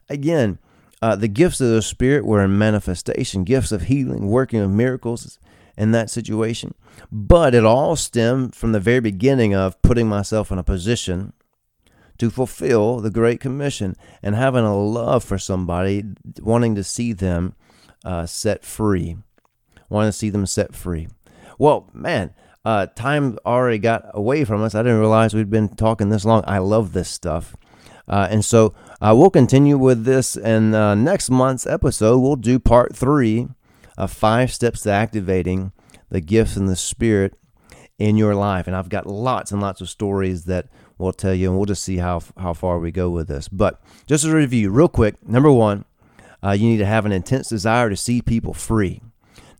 again, 0.08 0.58
uh, 1.04 1.14
the 1.14 1.28
gifts 1.28 1.60
of 1.60 1.68
the 1.68 1.82
Spirit 1.82 2.24
were 2.24 2.42
in 2.42 2.56
manifestation, 2.56 3.44
gifts 3.44 3.72
of 3.72 3.82
healing, 3.82 4.26
working 4.26 4.60
of 4.60 4.70
miracles 4.70 5.38
in 5.76 5.90
that 5.90 6.08
situation. 6.08 6.72
But 7.12 7.54
it 7.54 7.62
all 7.62 7.94
stemmed 7.94 8.54
from 8.54 8.72
the 8.72 8.80
very 8.80 9.00
beginning 9.00 9.54
of 9.54 9.82
putting 9.82 10.08
myself 10.08 10.50
in 10.50 10.56
a 10.56 10.64
position 10.64 11.34
to 12.16 12.30
fulfill 12.30 13.00
the 13.00 13.10
Great 13.10 13.38
Commission 13.38 13.96
and 14.22 14.34
having 14.34 14.64
a 14.64 14.74
love 14.74 15.22
for 15.22 15.36
somebody, 15.36 16.04
wanting 16.40 16.74
to 16.74 16.82
see 16.82 17.12
them 17.12 17.54
uh, 18.02 18.24
set 18.24 18.64
free, 18.64 19.18
wanting 19.90 20.08
to 20.08 20.16
see 20.16 20.30
them 20.30 20.46
set 20.46 20.74
free. 20.74 21.08
Well, 21.58 21.90
man, 21.92 22.32
uh, 22.64 22.86
time 22.86 23.38
already 23.44 23.76
got 23.76 24.06
away 24.14 24.46
from 24.46 24.62
us. 24.62 24.74
I 24.74 24.82
didn't 24.82 25.00
realize 25.00 25.34
we'd 25.34 25.50
been 25.50 25.68
talking 25.68 26.08
this 26.08 26.24
long. 26.24 26.44
I 26.46 26.60
love 26.60 26.94
this 26.94 27.10
stuff. 27.10 27.54
Uh, 28.08 28.26
and 28.30 28.42
so 28.42 28.74
uh, 29.04 29.14
we'll 29.14 29.28
continue 29.28 29.76
with 29.76 30.04
this 30.04 30.34
in 30.34 30.74
uh, 30.74 30.94
next 30.94 31.28
month's 31.28 31.66
episode. 31.66 32.20
We'll 32.20 32.36
do 32.36 32.58
part 32.58 32.96
three 32.96 33.48
of 33.98 34.10
five 34.10 34.50
steps 34.50 34.80
to 34.82 34.92
activating 34.92 35.72
the 36.08 36.22
gifts 36.22 36.56
and 36.56 36.66
the 36.66 36.74
spirit 36.74 37.34
in 37.98 38.16
your 38.16 38.34
life. 38.34 38.66
And 38.66 38.74
I've 38.74 38.88
got 38.88 39.06
lots 39.06 39.52
and 39.52 39.60
lots 39.60 39.82
of 39.82 39.90
stories 39.90 40.44
that 40.44 40.68
we'll 40.96 41.12
tell 41.12 41.34
you, 41.34 41.50
and 41.50 41.58
we'll 41.58 41.66
just 41.66 41.82
see 41.82 41.98
how, 41.98 42.22
how 42.38 42.54
far 42.54 42.78
we 42.78 42.90
go 42.90 43.10
with 43.10 43.28
this. 43.28 43.46
But 43.46 43.78
just 44.06 44.24
as 44.24 44.30
a 44.30 44.36
review, 44.36 44.70
real 44.70 44.88
quick 44.88 45.22
number 45.28 45.52
one, 45.52 45.84
uh, 46.42 46.52
you 46.52 46.66
need 46.66 46.78
to 46.78 46.86
have 46.86 47.04
an 47.04 47.12
intense 47.12 47.50
desire 47.50 47.90
to 47.90 47.96
see 47.96 48.22
people 48.22 48.54
free. 48.54 49.02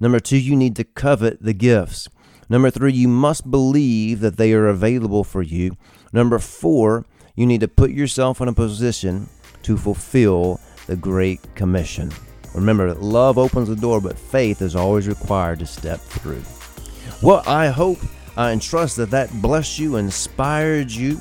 Number 0.00 0.20
two, 0.20 0.38
you 0.38 0.56
need 0.56 0.74
to 0.76 0.84
covet 0.84 1.42
the 1.42 1.52
gifts. 1.52 2.08
Number 2.48 2.70
three, 2.70 2.94
you 2.94 3.08
must 3.08 3.50
believe 3.50 4.20
that 4.20 4.38
they 4.38 4.54
are 4.54 4.68
available 4.68 5.22
for 5.22 5.42
you. 5.42 5.76
Number 6.14 6.38
four, 6.38 7.04
you 7.34 7.46
need 7.46 7.60
to 7.60 7.68
put 7.68 7.90
yourself 7.90 8.40
in 8.40 8.48
a 8.48 8.52
position 8.52 9.28
to 9.62 9.76
fulfill 9.76 10.60
the 10.86 10.96
Great 10.96 11.40
Commission. 11.54 12.10
Remember, 12.54 12.94
love 12.94 13.38
opens 13.38 13.68
the 13.68 13.76
door, 13.76 14.00
but 14.00 14.18
faith 14.18 14.62
is 14.62 14.76
always 14.76 15.08
required 15.08 15.58
to 15.58 15.66
step 15.66 15.98
through. 15.98 16.42
Well, 17.22 17.42
I 17.46 17.68
hope 17.68 17.98
uh, 18.36 18.48
and 18.52 18.60
trust 18.60 18.96
that 18.96 19.10
that 19.10 19.32
blessed 19.40 19.78
you, 19.78 19.96
inspired 19.96 20.90
you 20.90 21.20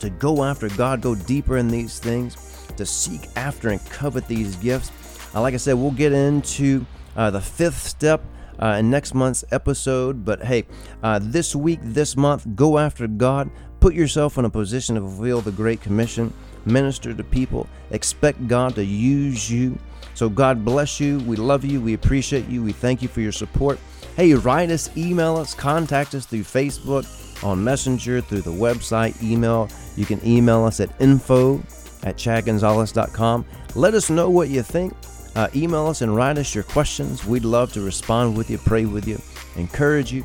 to 0.00 0.10
go 0.10 0.44
after 0.44 0.68
God, 0.70 1.00
go 1.00 1.14
deeper 1.14 1.56
in 1.56 1.68
these 1.68 1.98
things, 1.98 2.36
to 2.76 2.84
seek 2.84 3.28
after 3.36 3.70
and 3.70 3.84
covet 3.86 4.26
these 4.28 4.56
gifts. 4.56 4.90
Uh, 5.34 5.40
like 5.40 5.54
I 5.54 5.58
said, 5.58 5.74
we'll 5.74 5.90
get 5.92 6.12
into 6.12 6.84
uh, 7.16 7.30
the 7.30 7.40
fifth 7.40 7.82
step 7.82 8.22
uh, 8.60 8.76
in 8.78 8.90
next 8.90 9.14
month's 9.14 9.44
episode. 9.52 10.24
But 10.24 10.42
hey, 10.42 10.66
uh, 11.02 11.20
this 11.22 11.54
week, 11.54 11.80
this 11.82 12.16
month, 12.16 12.46
go 12.54 12.78
after 12.78 13.06
God. 13.06 13.50
Put 13.86 13.94
yourself 13.94 14.36
in 14.36 14.44
a 14.44 14.50
position 14.50 14.96
to 14.96 15.00
fulfill 15.00 15.42
the 15.42 15.52
Great 15.52 15.80
Commission. 15.80 16.34
Minister 16.64 17.14
to 17.14 17.22
people. 17.22 17.68
Expect 17.92 18.48
God 18.48 18.74
to 18.74 18.84
use 18.84 19.48
you. 19.48 19.78
So, 20.14 20.28
God 20.28 20.64
bless 20.64 20.98
you. 20.98 21.20
We 21.20 21.36
love 21.36 21.64
you. 21.64 21.80
We 21.80 21.94
appreciate 21.94 22.48
you. 22.48 22.64
We 22.64 22.72
thank 22.72 23.00
you 23.00 23.06
for 23.06 23.20
your 23.20 23.30
support. 23.30 23.78
Hey, 24.16 24.34
write 24.34 24.72
us, 24.72 24.90
email 24.96 25.36
us, 25.36 25.54
contact 25.54 26.16
us 26.16 26.26
through 26.26 26.40
Facebook, 26.40 27.06
on 27.44 27.62
Messenger, 27.62 28.22
through 28.22 28.40
the 28.40 28.50
website, 28.50 29.22
email. 29.22 29.68
You 29.94 30.04
can 30.04 30.20
email 30.26 30.64
us 30.64 30.80
at 30.80 30.90
info 31.00 31.58
at 32.02 32.16
chadgonzales.com. 32.16 33.46
Let 33.76 33.94
us 33.94 34.10
know 34.10 34.28
what 34.30 34.48
you 34.48 34.64
think. 34.64 34.94
Uh, 35.36 35.46
email 35.54 35.86
us 35.86 36.02
and 36.02 36.16
write 36.16 36.38
us 36.38 36.56
your 36.56 36.64
questions. 36.64 37.24
We'd 37.24 37.44
love 37.44 37.72
to 37.74 37.82
respond 37.82 38.36
with 38.36 38.50
you, 38.50 38.58
pray 38.58 38.84
with 38.84 39.06
you, 39.06 39.20
encourage 39.54 40.12
you. 40.12 40.24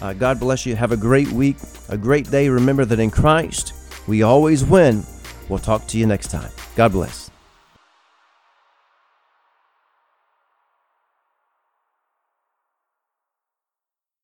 Uh, 0.00 0.12
God 0.12 0.38
bless 0.38 0.64
you. 0.64 0.76
Have 0.76 0.92
a 0.92 0.96
great 0.96 1.28
week, 1.28 1.56
a 1.88 1.96
great 1.96 2.30
day. 2.30 2.48
Remember 2.48 2.84
that 2.84 3.00
in 3.00 3.10
Christ, 3.10 3.72
we 4.06 4.22
always 4.22 4.64
win. 4.64 5.04
We'll 5.48 5.58
talk 5.58 5.86
to 5.88 5.98
you 5.98 6.06
next 6.06 6.30
time. 6.30 6.50
God 6.76 6.92
bless. 6.92 7.27